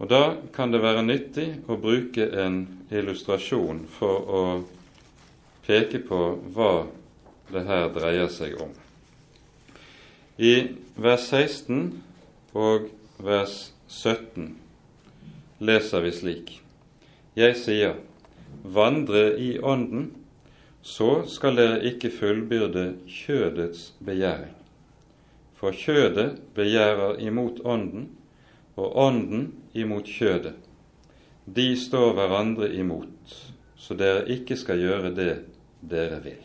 [0.03, 4.41] Og Da kan det være nyttig å bruke en illustrasjon for å
[5.63, 6.19] peke på
[6.57, 6.89] hva
[7.53, 8.73] det her dreier seg om.
[10.43, 12.03] I vers 16
[12.59, 12.91] og
[13.23, 14.57] vers 17
[15.63, 16.53] leser vi slik.:
[17.39, 17.95] Jeg sier,
[18.65, 20.11] vandre i Ånden,
[20.83, 24.59] så skal dere ikke fullbyrde kjødets begjæring.
[25.55, 28.09] For kjødet begjærer imot Ånden,
[28.77, 30.55] og Ånden imot kjødet.
[31.47, 33.35] De står hverandre imot,
[33.77, 35.33] så dere ikke skal gjøre det
[35.91, 36.43] dere vil.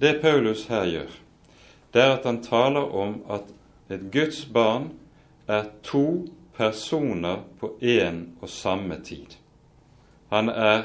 [0.00, 1.12] Det Paulus her gjør,
[1.94, 3.46] det er at han taler om at
[3.90, 4.90] et Guds barn
[5.48, 9.38] er to personer på én og samme tid.
[10.28, 10.82] Han er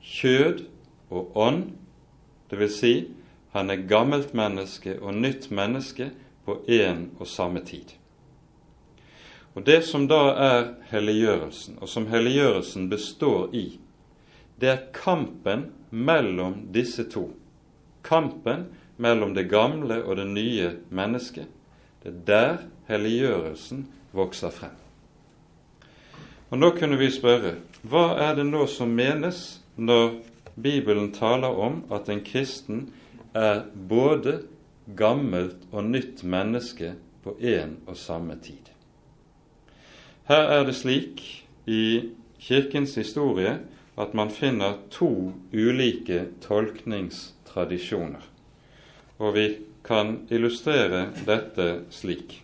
[0.00, 0.64] kjød
[1.10, 1.64] og ånd,
[2.50, 2.78] dvs.
[2.80, 2.94] Si,
[3.52, 6.10] han er gammelt menneske og nytt menneske
[6.44, 7.99] på én og samme tid.
[9.54, 13.80] Og Det som da er helliggjørelsen, og som helliggjørelsen består i,
[14.60, 17.30] det er kampen mellom disse to.
[18.06, 21.48] Kampen mellom det gamle og det nye mennesket.
[22.02, 24.76] Det er der helliggjørelsen vokser frem.
[26.50, 30.18] Og Nå kunne vi spørre hva er det nå som menes når
[30.60, 32.88] Bibelen taler om at en kristen
[33.34, 34.40] er både
[34.98, 38.69] gammelt og nytt menneske på én og samme tid?
[40.30, 41.20] Her er det slik
[41.66, 43.56] i Kirkens historie
[43.98, 48.22] at man finner to ulike tolkningstradisjoner.
[49.18, 49.46] Og vi
[49.82, 52.36] kan illustrere dette slik.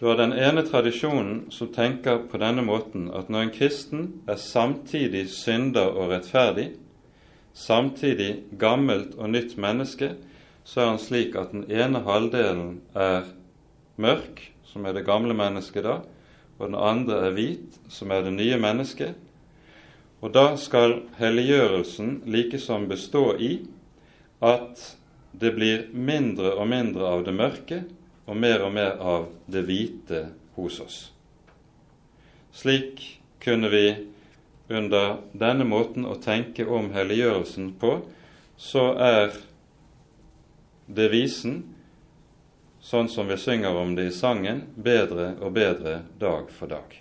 [0.00, 4.40] Du har den ene tradisjonen som tenker på denne måten at når en kristen er
[4.40, 6.70] samtidig synder og rettferdig,
[7.52, 10.14] samtidig gammelt og nytt menneske,
[10.64, 13.34] så er han slik at den ene halvdelen er
[14.00, 16.00] mørk, som er det gamle mennesket da,
[16.58, 19.16] og den andre er hvit, som er det nye mennesket.
[20.20, 23.54] Og da skal helliggjørelsen likesom bestå i
[24.44, 24.82] at
[25.36, 27.78] det blir mindre og mindre av det mørke
[28.28, 30.22] og mer og mer av det hvite
[30.56, 30.98] hos oss.
[32.56, 33.00] Slik
[33.40, 33.86] kunne vi
[34.68, 38.00] under denne måten å tenke om helliggjørelsen på,
[38.60, 39.36] så er
[40.88, 41.62] det visen
[42.86, 46.92] sånn som vi synger om det i sangen, bedre og bedre dag for dag.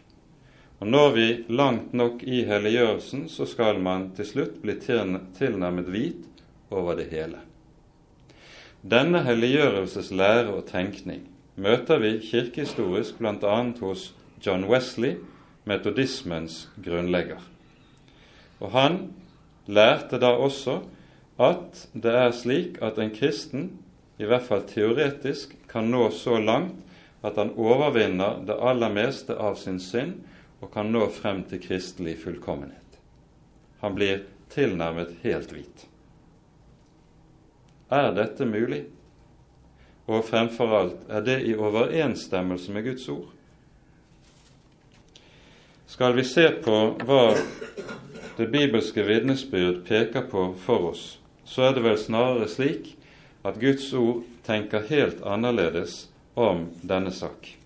[0.82, 6.42] Og Når vi langt nok i helliggjørelsen, så skal man til slutt bli tilnærmet hvit
[6.74, 7.40] over det hele.
[8.82, 11.24] Denne helliggjørelseslære og tenkning
[11.56, 13.56] møter vi kirkehistorisk bl.a.
[13.80, 14.12] hos
[14.46, 15.16] John Wesley,
[15.66, 17.42] metodismens grunnlegger.
[18.60, 19.00] Og Han
[19.68, 20.82] lærte da også
[21.42, 23.72] at det er slik at en kristen,
[24.20, 26.76] i hvert fall teoretisk, kan nå så langt
[27.22, 30.22] at han overvinner det aller meste av sin synd
[30.64, 33.00] og kan nå frem til kristelig fullkommenhet.
[33.82, 34.22] Han blir
[34.56, 35.84] tilnærmet helt hvit.
[37.92, 38.86] Er dette mulig?
[40.08, 43.34] Og fremfor alt, er det i overensstemmelse med Guds ord?
[45.92, 47.26] Skal vi se på hva
[48.38, 51.04] det bibelske vitnesbyrd peker på for oss,
[51.44, 52.94] så er det vel snarere slik
[53.44, 57.58] at Guds ord tenker helt annerledes om denne sak.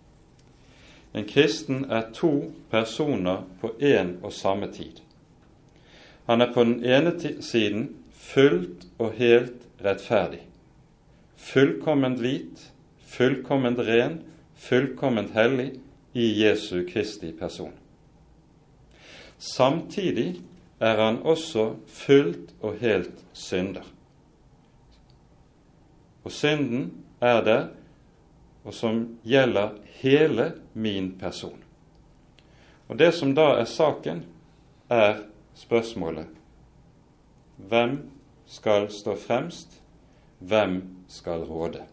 [1.12, 5.02] En kristen er to personer på én og samme tid.
[6.30, 10.44] Han er på den ene siden fullt og helt rettferdig,
[11.36, 12.72] fullkomment hvit,
[13.10, 14.20] fullkomment ren,
[14.56, 15.72] fullkomment hellig
[16.14, 17.74] i Jesu Kristi person.
[19.40, 20.42] Samtidig
[20.80, 23.88] er han også fullt og helt synder.
[26.24, 26.92] Og synden
[27.22, 27.60] er det,
[28.64, 31.64] og som gjelder hele min person.
[32.90, 34.26] Og Det som da er saken,
[34.90, 35.24] er
[35.56, 36.28] spørsmålet
[37.70, 37.98] hvem
[38.48, 39.82] skal stå fremst,
[40.40, 41.84] hvem skal råde?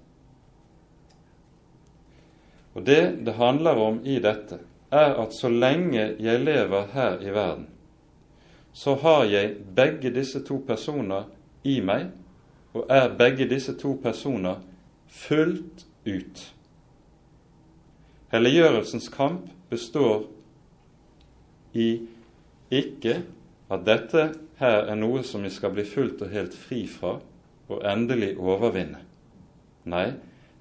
[2.75, 4.59] Og Det det handler om i dette,
[4.91, 7.69] er at så lenge jeg lever her i verden,
[8.73, 11.25] så har jeg begge disse to personer
[11.65, 12.11] i meg
[12.77, 14.61] og er begge disse to personer
[15.09, 16.43] fullt ut.
[18.33, 20.27] Helliggjørelsens kamp består
[21.73, 22.03] i
[22.71, 23.23] ikke
[23.71, 24.29] at dette
[24.61, 27.17] her er noe som vi skal bli fullt og helt fri fra
[27.67, 29.01] og endelig overvinne.
[29.87, 30.11] Nei,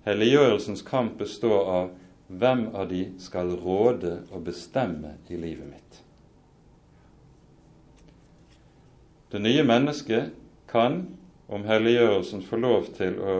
[0.06, 1.92] helliggjørelsens kamp består av
[2.28, 6.02] hvem av de skal råde og bestemme i livet mitt.
[9.32, 10.32] Det nye mennesket
[10.70, 11.15] kan,
[11.48, 13.36] om helliggjørelsen får lov til å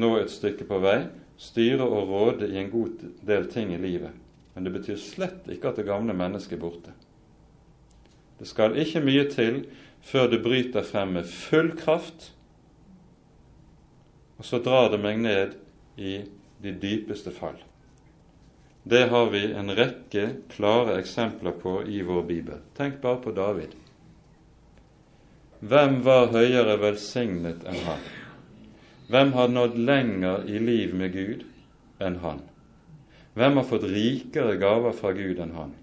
[0.00, 0.98] nå et stykke på vei,
[1.40, 4.12] styre og råde i en god del ting i livet.
[4.54, 6.92] Men det betyr slett ikke at det gamle mennesket er borte.
[8.40, 9.64] Det skal ikke mye til
[10.04, 12.30] før det bryter frem med full kraft,
[14.40, 15.58] og så drar det meg ned
[16.00, 16.22] i
[16.64, 17.58] de dypeste fall.
[18.82, 20.22] Det har vi en rekke
[20.54, 22.62] klare eksempler på i vår bibel.
[22.76, 23.76] Tenk bare på David.
[25.60, 28.04] Hvem var høyere velsignet enn han?
[29.10, 31.44] Hvem har nådd lenger i liv med Gud
[32.00, 32.40] enn han?
[33.36, 35.74] Hvem har fått rikere gaver fra Gud enn han?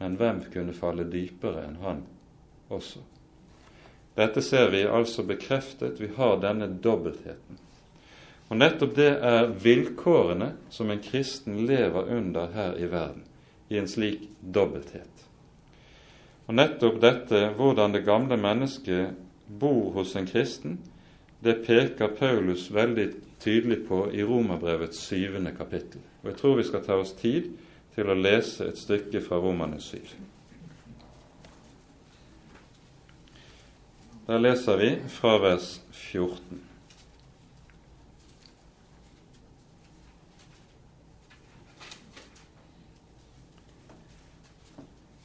[0.00, 2.00] Men hvem kunne falle dypere enn han
[2.72, 3.02] også?
[4.16, 6.00] Dette ser vi altså bekreftet.
[6.00, 7.60] Vi har denne dobbeltheten.
[8.48, 13.24] Og nettopp det er vilkårene som en kristen lever under her i verden,
[13.68, 15.28] i en slik dobbelthet.
[16.52, 19.14] Og nettopp dette, hvordan det gamle mennesket
[19.48, 20.74] bor hos en kristen,
[21.40, 23.06] det peker Paulus veldig
[23.40, 26.02] tydelig på i Romerbrevets syvende kapittel.
[26.20, 27.46] Og jeg tror vi skal ta oss tid
[27.94, 30.12] til å lese et stykke fra Romerne syv.
[34.26, 35.70] Der leser vi fra vers
[36.02, 36.60] 14.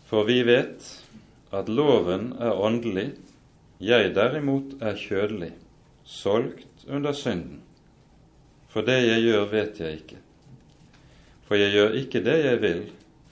[0.08, 0.88] For vi vet
[1.52, 3.12] at loven er åndelig,
[3.80, 5.52] jeg derimot er kjødelig,
[6.04, 7.62] solgt under synden.
[8.68, 10.20] For det jeg gjør, vet jeg ikke.
[11.48, 12.82] For jeg gjør ikke det jeg vil,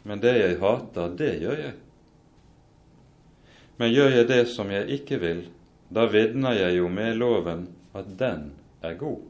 [0.03, 1.73] men det jeg hater, det gjør jeg.
[3.77, 5.45] Men gjør jeg det som jeg ikke vil,
[5.91, 8.51] da vitner jeg jo med loven at den
[8.81, 9.21] er god.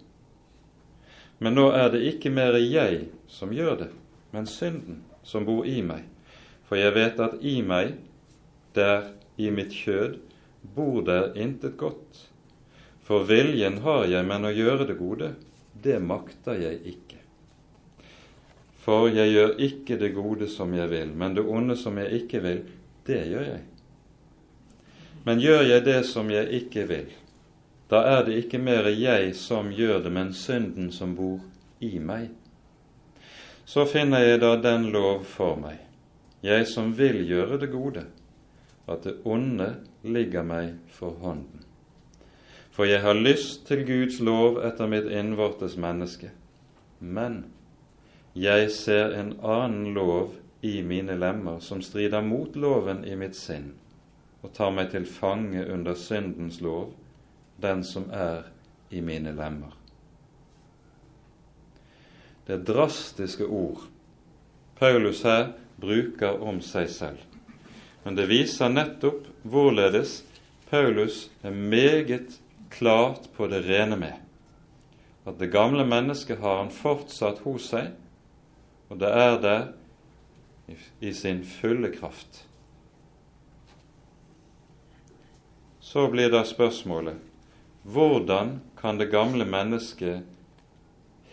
[1.40, 3.90] Men nå er det ikke mer jeg som gjør det,
[4.32, 6.06] men synden som bor i meg.
[6.66, 7.96] For jeg vet at i meg,
[8.76, 10.18] der i mitt kjød,
[10.76, 12.30] bor der intet godt.
[13.06, 15.36] For viljen har jeg, men å gjøre det gode,
[15.84, 17.20] det makter jeg ikke.
[18.86, 22.42] For jeg gjør ikke det gode som jeg vil, men det onde som jeg ikke
[22.44, 22.64] vil,
[23.06, 23.62] det gjør jeg.
[25.26, 27.14] Men gjør jeg det som jeg ikke vil,
[27.90, 31.40] da er det ikke mer jeg som gjør det, men synden som bor
[31.82, 32.30] i meg.
[33.66, 35.82] Så finner jeg da den lov for meg,
[36.46, 38.06] jeg som vil gjøre det gode,
[38.88, 41.64] at det onde ligger meg for hånden.
[42.72, 46.34] For jeg har lyst til Guds lov etter mitt innvortes menneske.
[47.00, 47.46] Men
[48.36, 53.74] jeg ser en annen lov i mine lemmer som strider mot loven i mitt sinn
[54.44, 56.92] og tar meg til fange under syndens lov,
[57.58, 58.52] den som er
[58.94, 59.72] i mine lemmer.
[62.46, 63.88] Det er drastiske ord
[64.76, 67.22] Paulus her bruker om seg selv.
[68.06, 70.20] Men det viser nettopp hvorledes
[70.70, 72.38] Paulus er meget
[72.70, 74.22] klart på det rene med
[75.26, 77.94] at det gamle mennesket har han fortsatt hos seg,
[78.94, 79.64] og det er der
[81.02, 82.44] i sin fulle kraft.
[85.82, 87.18] Så blir da spørsmålet
[87.86, 90.26] hvordan kan det gamle mennesket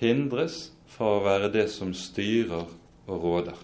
[0.00, 2.64] hindres fra å være det som styrer
[3.08, 3.56] og råder?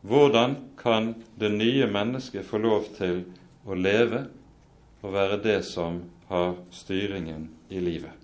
[0.00, 3.24] Hvordan kan det nye mennesket få lov til
[3.68, 4.24] å leve
[5.00, 8.14] og være det som har styringen i livet?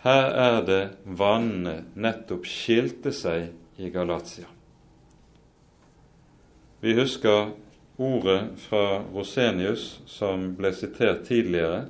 [0.00, 4.46] Her er det vannene nettopp skilte seg i Galatia.
[6.80, 7.50] Vi husker
[8.00, 11.82] ordet fra Rosenius som ble sitert tidligere,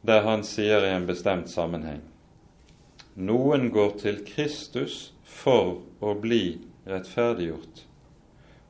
[0.00, 2.00] der han sier i en bestemt sammenheng
[3.20, 7.84] Noen går til Kristus for å bli rettferdiggjort,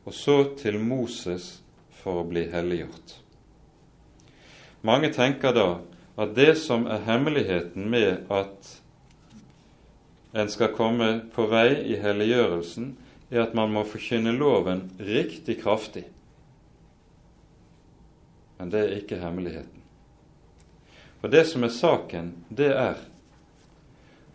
[0.04, 1.60] og så til Moses
[2.00, 3.16] for å bli helliggjort.
[4.86, 5.68] Mange tenker da
[6.20, 8.76] at det som er hemmeligheten med at
[10.32, 12.94] en skal komme på vei i helliggjørelsen,
[13.30, 16.04] er at man må forkynne loven riktig kraftig.
[18.58, 19.78] Men det er ikke hemmeligheten.
[21.20, 23.00] For det som er saken, det er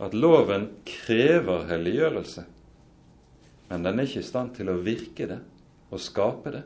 [0.01, 2.45] at loven krever helliggjørelse,
[3.69, 5.39] men den er ikke i stand til å virke det
[5.91, 6.63] og skape det.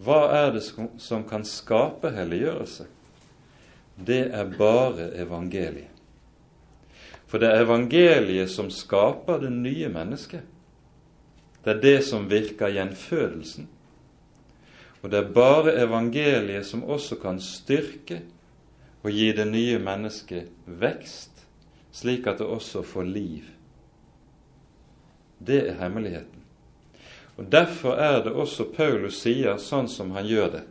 [0.00, 2.86] Hva er det som kan skape helliggjørelse?
[4.00, 5.88] Det er bare evangeliet.
[7.28, 10.42] For det er evangeliet som skaper det nye mennesket.
[11.62, 13.68] Det er det som virker gjenfødelsen.
[15.02, 18.22] Og det er bare evangeliet som også kan styrke
[19.04, 21.44] og gi det nye mennesket vekst,
[21.92, 23.46] slik at det også får liv.
[25.40, 26.44] Det er hemmeligheten.
[27.40, 30.66] Og Derfor er det også Paulus sier sånn som han gjør det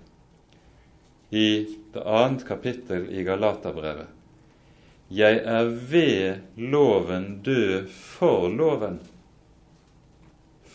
[1.29, 1.49] i
[1.93, 4.07] det annet kapittel i Galaterbrevet.
[5.09, 8.99] Jeg er ved loven død for loven,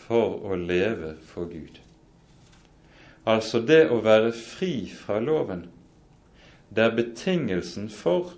[0.05, 1.79] for å leve for Gud.
[3.25, 5.65] Altså det å være fri fra loven,
[6.69, 8.35] det er betingelsen for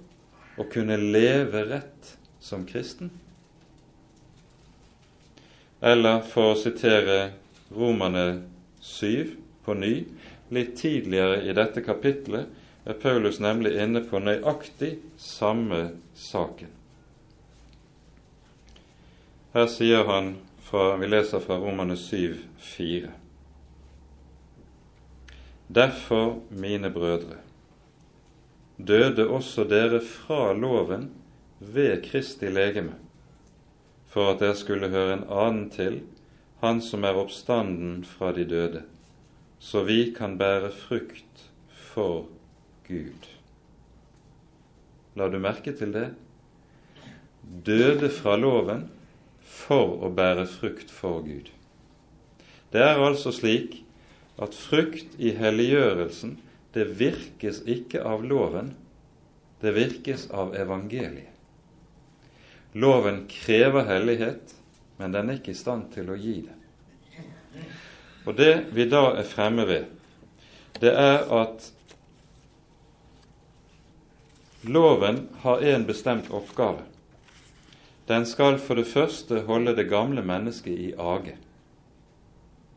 [0.58, 3.12] å kunne leve rett som kristen.
[5.82, 7.18] Eller for å sitere
[7.70, 8.44] Romane
[8.82, 9.94] 7 på ny,
[10.50, 12.48] litt tidligere i dette kapitlet,
[12.88, 16.72] er Paulus nemlig inne på nøyaktig samme saken.
[19.54, 23.12] Her sier han, fra, vi leser fra Romane 7, 4.
[25.68, 27.42] Derfor, mine brødre,
[28.78, 31.10] døde også dere fra loven
[31.60, 32.96] ved Kristi legeme,
[34.08, 36.02] for at dere skulle høre en annen til,
[36.58, 38.80] Han som er oppstanden fra de døde,
[39.60, 42.26] så vi kan bære frukt for
[42.88, 43.28] Gud.
[45.14, 46.08] La du merke til det?
[47.66, 48.88] Døde fra loven
[49.46, 51.54] for å bære frukt for Gud.
[52.74, 53.84] Det er altså slik
[54.42, 56.40] at frukt i helliggjørelsen,
[56.74, 58.74] det virkes ikke av loven,
[59.62, 61.37] det virkes av evangeliet.
[62.78, 64.54] Loven krever hellighet,
[64.98, 67.64] men den er ikke i stand til å gi det.
[68.28, 69.88] Og det vi da er fremme ved,
[70.82, 71.72] det er at
[74.68, 76.84] Loven har en bestemt oppgave.
[78.08, 81.38] Den skal for det første holde det gamle mennesket i age.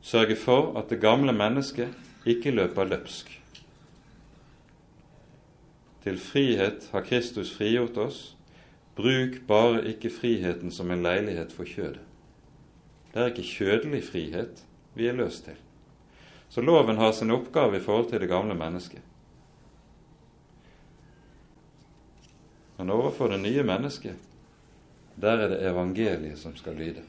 [0.02, 3.30] Sørge for at det gamle mennesket ikke løper løpsk.
[6.04, 8.20] Til frihet har Kristus frigjort oss.
[9.00, 12.02] Bruk bare ikke friheten som en leilighet for kjødet.
[13.10, 15.56] Det er ikke kjødelig frihet vi er løst til.
[16.50, 19.02] Så loven har sin oppgave i forhold til det gamle mennesket.
[22.76, 24.16] Men overfor det nye mennesket,
[25.20, 27.02] der er det evangeliet som skal lyde.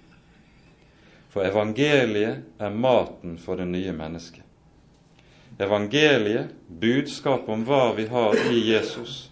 [1.30, 4.44] For evangeliet er maten for det nye mennesket.
[5.60, 9.31] Evangeliet, budskap om hva vi har i Jesus,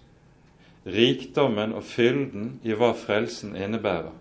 [0.86, 4.16] rikdommen og fylden i hva frelsen innebærer,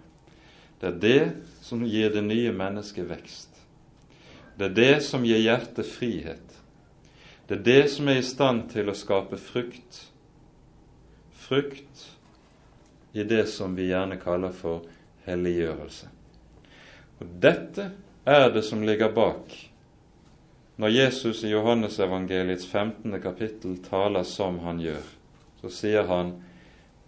[0.81, 1.23] det er det
[1.63, 3.49] som gir det nye mennesket vekst.
[4.59, 6.55] Det er det som gir hjertet frihet.
[7.49, 10.05] Det er det som er i stand til å skape frukt
[11.49, 12.17] frukt
[13.13, 14.85] i det som vi gjerne kaller for
[15.25, 16.11] helliggjørelse.
[17.19, 17.91] Og Dette
[18.29, 19.55] er det som ligger bak
[20.79, 23.17] når Jesus i Johannesevangeliets 15.
[23.23, 25.07] kapittel taler som han gjør.
[25.63, 26.37] Så sier han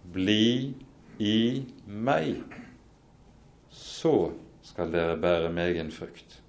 [0.03, 0.73] 'Bli
[1.19, 2.41] i meg,
[3.69, 4.31] så
[4.63, 6.41] skal dere bære meg en frukt'.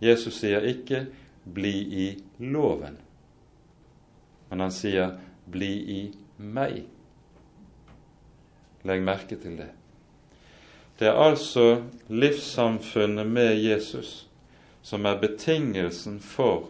[0.00, 1.06] Jesus sier ikke
[1.44, 2.06] 'bli i
[2.38, 2.98] loven',
[4.50, 5.18] men han sier
[5.50, 6.00] 'bli i
[6.38, 6.86] meg'.
[8.84, 9.70] Legg merke til det.
[10.98, 14.26] Det er altså livssamfunnet med Jesus
[14.82, 16.68] som er betingelsen for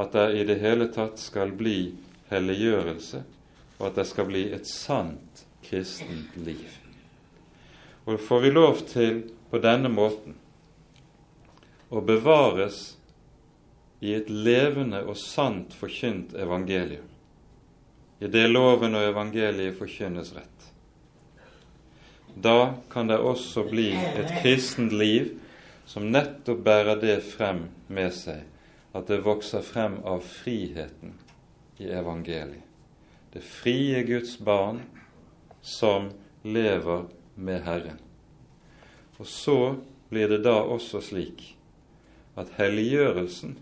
[0.00, 1.92] at det i det hele tatt skal bli
[2.30, 3.22] helliggjørelse,
[3.80, 6.68] og at det skal bli et sant kristent liv.
[8.04, 10.36] Og får vi lov til på denne måten
[11.90, 12.98] å bevares
[14.00, 17.08] i et levende og sant forkynt evangelium,
[18.20, 20.60] i det loven og evangeliet forkynnes rett,
[22.34, 25.32] da kan det også bli et kristent liv
[25.88, 28.44] som nettopp bærer det frem med seg,
[28.94, 31.16] at det vokser frem av friheten
[31.82, 32.69] i evangeliet.
[33.32, 34.82] Det frie Guds barn
[35.62, 36.10] som
[36.42, 37.04] lever
[37.34, 37.98] med Herren.
[39.18, 39.76] Og så
[40.10, 41.44] blir det da også slik
[42.40, 43.58] at helliggjørelsen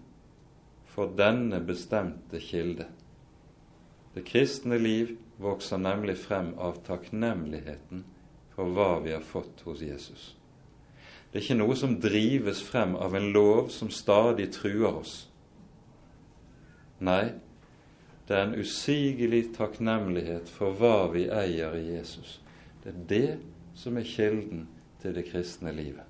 [0.94, 2.86] får denne bestemte kilde.
[4.14, 8.06] Det kristne liv vokser nemlig frem av takknemligheten
[8.54, 10.32] for hva vi har fått hos Jesus.
[11.28, 15.28] Det er ikke noe som drives frem av en lov som stadig truer oss.
[17.04, 17.34] Nei,
[18.28, 22.38] det er en usigelig takknemlighet for hva vi eier i Jesus.
[22.82, 23.38] Det er det
[23.78, 24.66] som er kilden
[25.00, 26.04] til det kristne livet.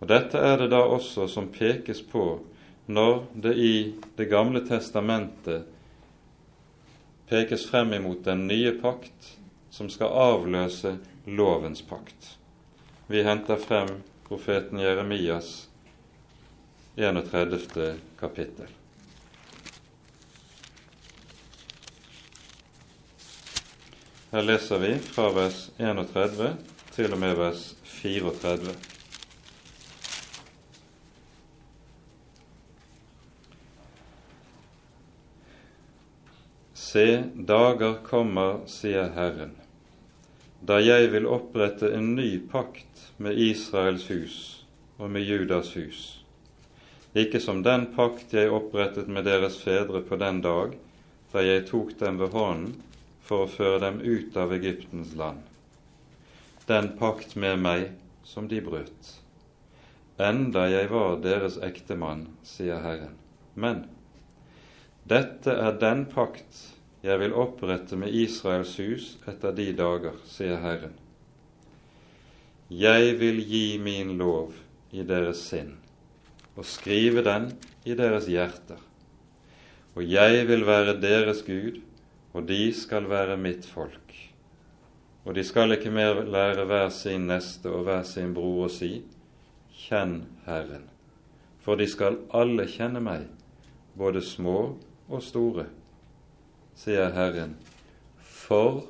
[0.00, 2.24] Og Dette er det da også som pekes på
[2.86, 5.66] når det i Det gamle testamentet
[7.30, 9.36] pekes frem imot den nye pakt
[9.70, 10.96] som skal avløse
[11.26, 12.38] lovens pakt.
[13.06, 15.68] Vi henter frem profeten Jeremias
[16.96, 17.98] 31.
[18.18, 18.70] kapittel.
[24.30, 26.48] Her leser vi fra vers 31
[26.90, 28.72] til og med vers 34.
[36.74, 37.04] Se,
[37.36, 39.52] dager kommer, sier Herren,
[40.58, 44.40] da jeg vil opprette en ny pakt med Israels hus
[44.98, 46.02] og med Judas hus,
[47.14, 50.74] ikke som den pakt jeg opprettet med deres fedre på den dag
[51.30, 52.74] da jeg tok dem ved hånden
[53.26, 55.42] for å føre dem ut av Egyptens land,
[56.66, 57.90] den pakt med meg
[58.26, 59.12] som de brøt,
[60.18, 63.18] enda jeg var deres ektemann, sier Herren.
[63.54, 63.84] Men
[65.06, 66.62] dette er den pakt
[67.06, 70.94] jeg vil opprette med Israels hus etter de dager, sier Herren.
[72.66, 74.56] Jeg vil gi min lov
[74.90, 75.76] i deres sinn
[76.56, 77.50] og skrive den
[77.86, 78.80] i deres hjerter.
[79.94, 81.78] Og jeg vil være deres Gud,
[82.36, 84.12] og de skal være mitt folk.
[85.24, 89.00] Og de skal ikke mer lære hver sin neste og hver sin bror å si,
[89.76, 90.84] Kjenn Herren.
[91.64, 93.24] For de skal alle kjenne meg,
[93.96, 94.58] både små
[95.08, 95.66] og store,
[96.76, 97.56] sier Herren.
[98.20, 98.84] For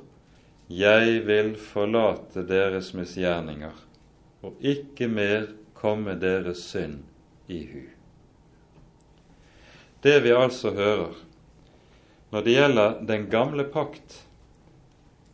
[0.67, 3.83] jeg vil forlate deres misgjerninger
[4.43, 7.05] og ikke mer komme deres synd
[7.47, 7.85] i hu.
[10.03, 11.15] Det vi altså hører
[12.29, 14.23] når det gjelder den gamle pakt,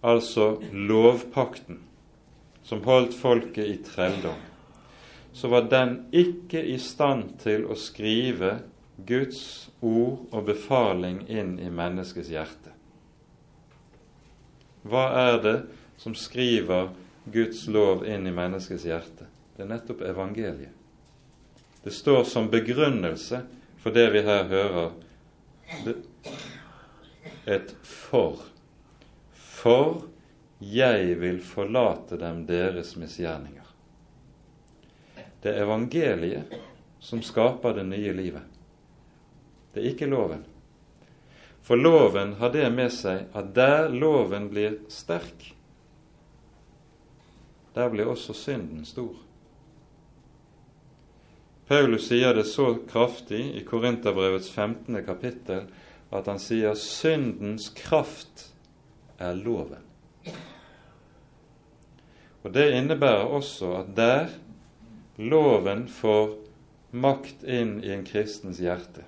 [0.01, 1.79] altså lovpakten,
[2.63, 4.37] som holdt folket i trelldom,
[5.33, 8.59] så var den ikke i stand til å skrive
[9.07, 12.75] Guds ord og befaling inn i menneskets hjerte.
[14.83, 15.57] Hva er det
[15.97, 16.91] som skriver
[17.33, 19.27] Guds lov inn i menneskets hjerte?
[19.55, 20.71] Det er nettopp evangeliet.
[21.83, 23.41] Det står som begrunnelse
[23.83, 24.91] for det vi her hører,
[27.45, 28.39] et for.
[29.33, 30.03] For
[30.63, 33.67] jeg vil forlate dem deres misgjerninger.
[35.43, 36.53] Det er evangeliet
[37.03, 38.45] som skaper det nye livet.
[39.73, 40.45] Det er ikke loven.
[41.63, 45.49] For loven har det med seg at der loven blir sterk,
[47.73, 49.15] der blir også synden stor.
[51.67, 54.99] Paulus sier det så kraftig i Korinterbrevets 15.
[55.07, 55.63] kapittel
[56.13, 58.49] at han sier syndens kraft
[59.17, 59.81] er loven.
[62.43, 64.33] Og Det innebærer også at der
[65.17, 66.35] loven får
[66.91, 69.05] makt inn i en kristens hjerte,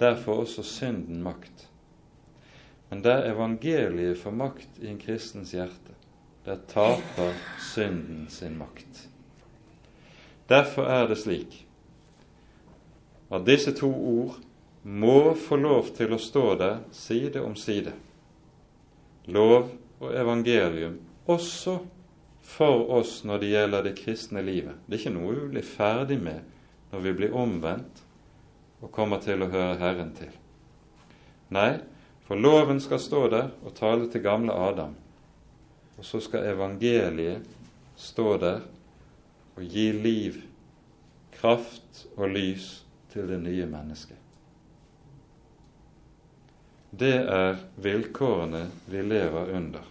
[0.00, 1.68] der får også synden makt.
[2.88, 5.94] Men der evangeliet får makt i en kristens hjerte,
[6.46, 9.08] der taper synden sin makt.
[10.48, 11.66] Derfor er det slik
[13.30, 14.38] at disse to ord
[14.88, 17.92] må få lov til å stå der side om side,
[19.28, 19.68] lov
[20.00, 20.94] og evangelium,
[21.28, 21.74] også
[22.48, 24.78] for oss når det gjelder det kristne livet.
[24.86, 26.54] Det er ikke noe vi blir ferdig med
[26.88, 28.00] når vi blir omvendt
[28.80, 30.30] og kommer til å høre Herren til.
[31.52, 31.82] Nei,
[32.24, 34.94] for loven skal stå der og tale til gamle Adam,
[35.98, 37.44] og så skal evangeliet
[37.98, 38.64] stå der
[39.58, 40.40] og gi liv,
[41.36, 42.70] kraft og lys
[43.12, 44.27] til det nye mennesket.
[46.98, 49.84] Det er vilkårene vi lever under.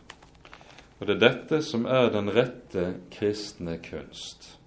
[0.99, 4.57] Og det er dette som er den rette kristne kunst.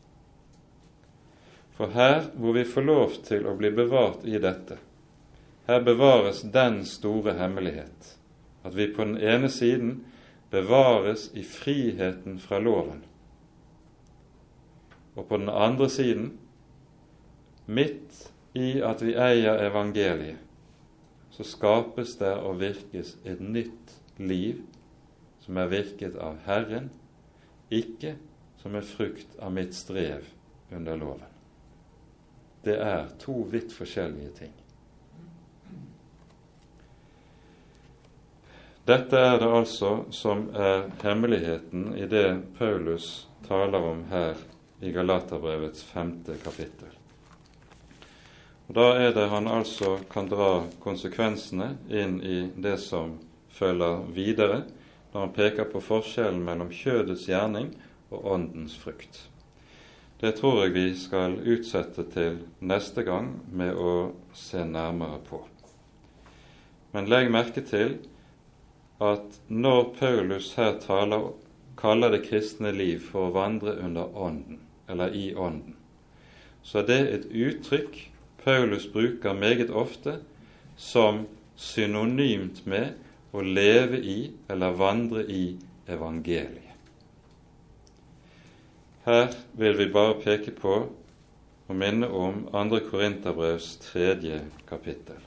[1.76, 4.78] For her hvor vi får lov til å bli bevart i dette,
[5.68, 8.14] her bevares den store hemmelighet
[8.64, 9.98] at vi på den ene siden
[10.50, 13.04] bevares i friheten fra loven,
[15.14, 16.32] og på den andre siden,
[17.66, 20.49] midt i at vi eier evangeliet,
[21.40, 24.58] så skapes det og virkes et nytt liv
[25.40, 26.90] som er virket av Herren,
[27.72, 28.12] ikke
[28.60, 30.26] som en frukt av mitt strev
[30.68, 31.32] under loven.
[32.60, 34.52] Det er to vidt forskjellige ting.
[38.84, 42.28] Dette er det altså som er hemmeligheten i det
[42.60, 44.36] Paulus taler om her
[44.84, 46.99] i Galaterbrevets femte kapittel.
[48.70, 53.16] Og Da er det han altså kan dra konsekvensene inn i det som
[53.50, 54.60] følger videre,
[55.10, 57.72] når han peker på forskjellen mellom kjødets gjerning
[58.14, 59.24] og åndens frukt.
[60.22, 65.40] Det tror jeg vi skal utsette til neste gang med å se nærmere på.
[66.94, 67.96] Men legg merke til
[69.02, 71.32] at når Paulus her taler,
[71.74, 75.74] kaller det kristne liv for å vandre under ånden, eller i ånden,
[76.62, 78.00] så er det et uttrykk
[78.44, 80.18] Paulus bruker meget ofte
[80.76, 81.26] som
[81.56, 82.96] synonymt med
[83.32, 84.18] å leve i
[84.50, 85.56] eller vandre i
[85.88, 86.70] evangeliet.
[89.04, 90.74] Her vil vi bare peke på
[91.70, 92.80] og minne om 2.
[92.90, 95.20] Korinterbrevs tredje kapittel.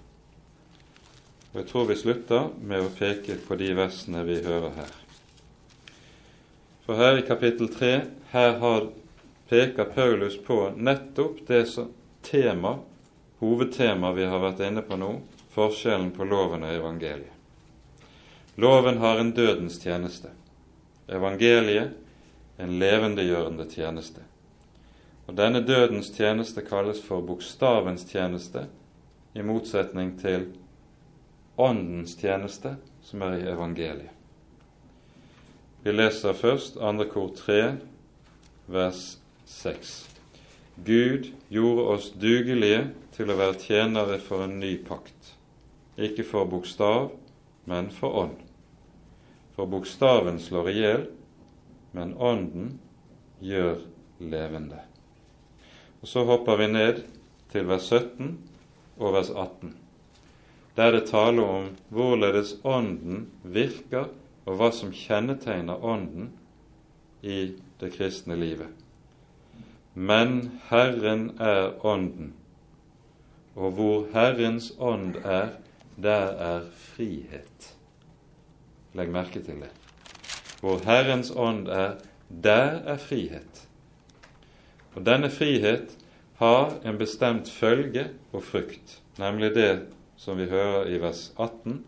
[1.53, 4.93] Og Jeg tror vi slutter med å peke på de versene vi hører her.
[6.83, 7.91] For her i kapittel 3
[8.33, 8.89] her har,
[9.49, 11.91] peker Paulus på nettopp det som
[12.25, 12.79] tema,
[13.43, 15.11] hovedtema vi har vært inne på nå,
[15.53, 17.29] forskjellen på loven og evangeliet.
[18.55, 20.29] Loven har en dødens tjeneste.
[21.09, 21.91] Evangeliet
[22.57, 24.21] en levendegjørende tjeneste.
[25.27, 28.67] Og Denne dødens tjeneste kalles for bokstavens tjeneste,
[29.33, 30.51] i motsetning til
[31.57, 34.11] Åndens tjeneste, som er i evangeliet.
[35.83, 37.75] Vi leser først andre kor 3,
[38.67, 39.17] vers
[39.49, 39.95] 6.
[40.85, 45.35] Gud gjorde oss dugelige til å være tjenere for en ny pakt,
[45.97, 47.11] ikke for bokstav,
[47.69, 48.39] men for ånd.
[49.53, 51.05] For bokstaven slår i hjel,
[51.93, 52.73] men ånden
[53.43, 53.85] gjør
[54.19, 54.81] levende.
[56.01, 57.05] Og Så hopper vi ned
[57.53, 58.33] til vers 17
[58.97, 59.77] og vers 18
[60.75, 64.09] der det taler om hvorledes Ånden virker,
[64.45, 66.31] og hva som kjennetegner Ånden
[67.21, 68.82] i det kristne livet.
[69.93, 72.33] Men Herren er Ånden,
[73.55, 75.53] og hvor Herrens ånd er,
[76.01, 77.67] der er frihet.
[78.97, 79.69] Legg merke til det.
[80.61, 81.99] Hvor Herrens ånd er,
[82.43, 83.67] der er frihet.
[84.95, 85.93] Og denne frihet
[86.41, 89.71] har en bestemt følge og frukt, nemlig det
[90.17, 91.83] som vi hører i vers 18,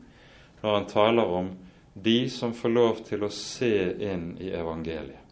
[0.61, 1.51] når han taler om
[1.93, 5.24] de som får lov til å se inn i evangeliet.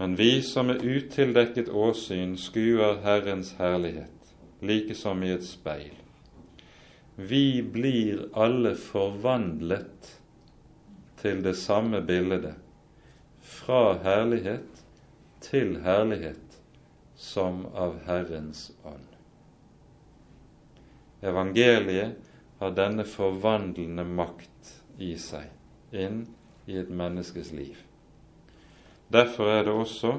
[0.00, 4.30] Men vi som med utildekket åsyn skuer Herrens herlighet,
[4.60, 5.92] like som i et speil.
[7.16, 10.08] Vi blir alle forvandlet
[11.20, 12.54] til det samme bildet,
[13.44, 14.80] fra herlighet
[15.44, 16.56] til herlighet,
[17.14, 19.04] som av Herrens ånd.
[21.20, 22.16] Evangeliet
[22.64, 26.24] har denne forvandlende makt i seg inn
[26.64, 27.76] i et menneskes liv.
[29.10, 30.12] Derfor er det også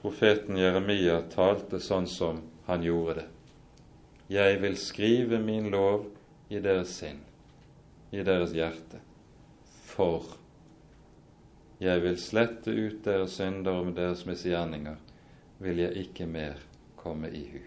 [0.00, 3.26] profeten Jeremia talte sånn som han gjorde det.
[4.32, 6.06] Jeg vil skrive min lov
[6.48, 7.18] i deres sinn,
[8.10, 9.02] i deres hjerte,
[9.84, 10.30] for
[11.82, 14.96] jeg vil slette ut deres synder og deres misgjerninger
[15.62, 16.56] vil jeg ikke mer
[16.96, 17.60] komme i hu.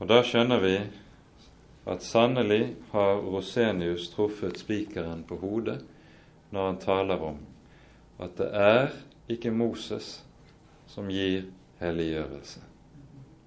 [0.00, 0.74] Og da skjønner vi
[1.90, 2.62] at sannelig
[2.94, 5.82] har Rosenius truffet spikeren på hodet
[6.54, 7.40] når han taler om
[8.20, 8.92] at det er
[9.30, 10.20] ikke Moses
[10.90, 11.46] som gir
[11.80, 12.62] helliggjørelse.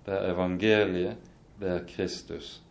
[0.06, 2.62] Det er evangeliet, det er Kristus,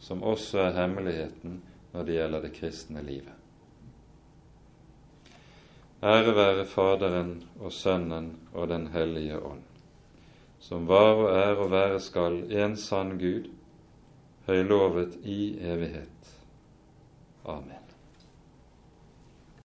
[0.00, 1.60] som også er hemmeligheten
[1.92, 3.32] når det gjelder det kristne livet.
[6.04, 9.62] Ære være Faderen og Sønnen og Den hellige ånd
[10.64, 13.50] som var og er og være skal en sann Gud,
[14.46, 16.30] høylovet i evighet.
[17.44, 17.73] Amen.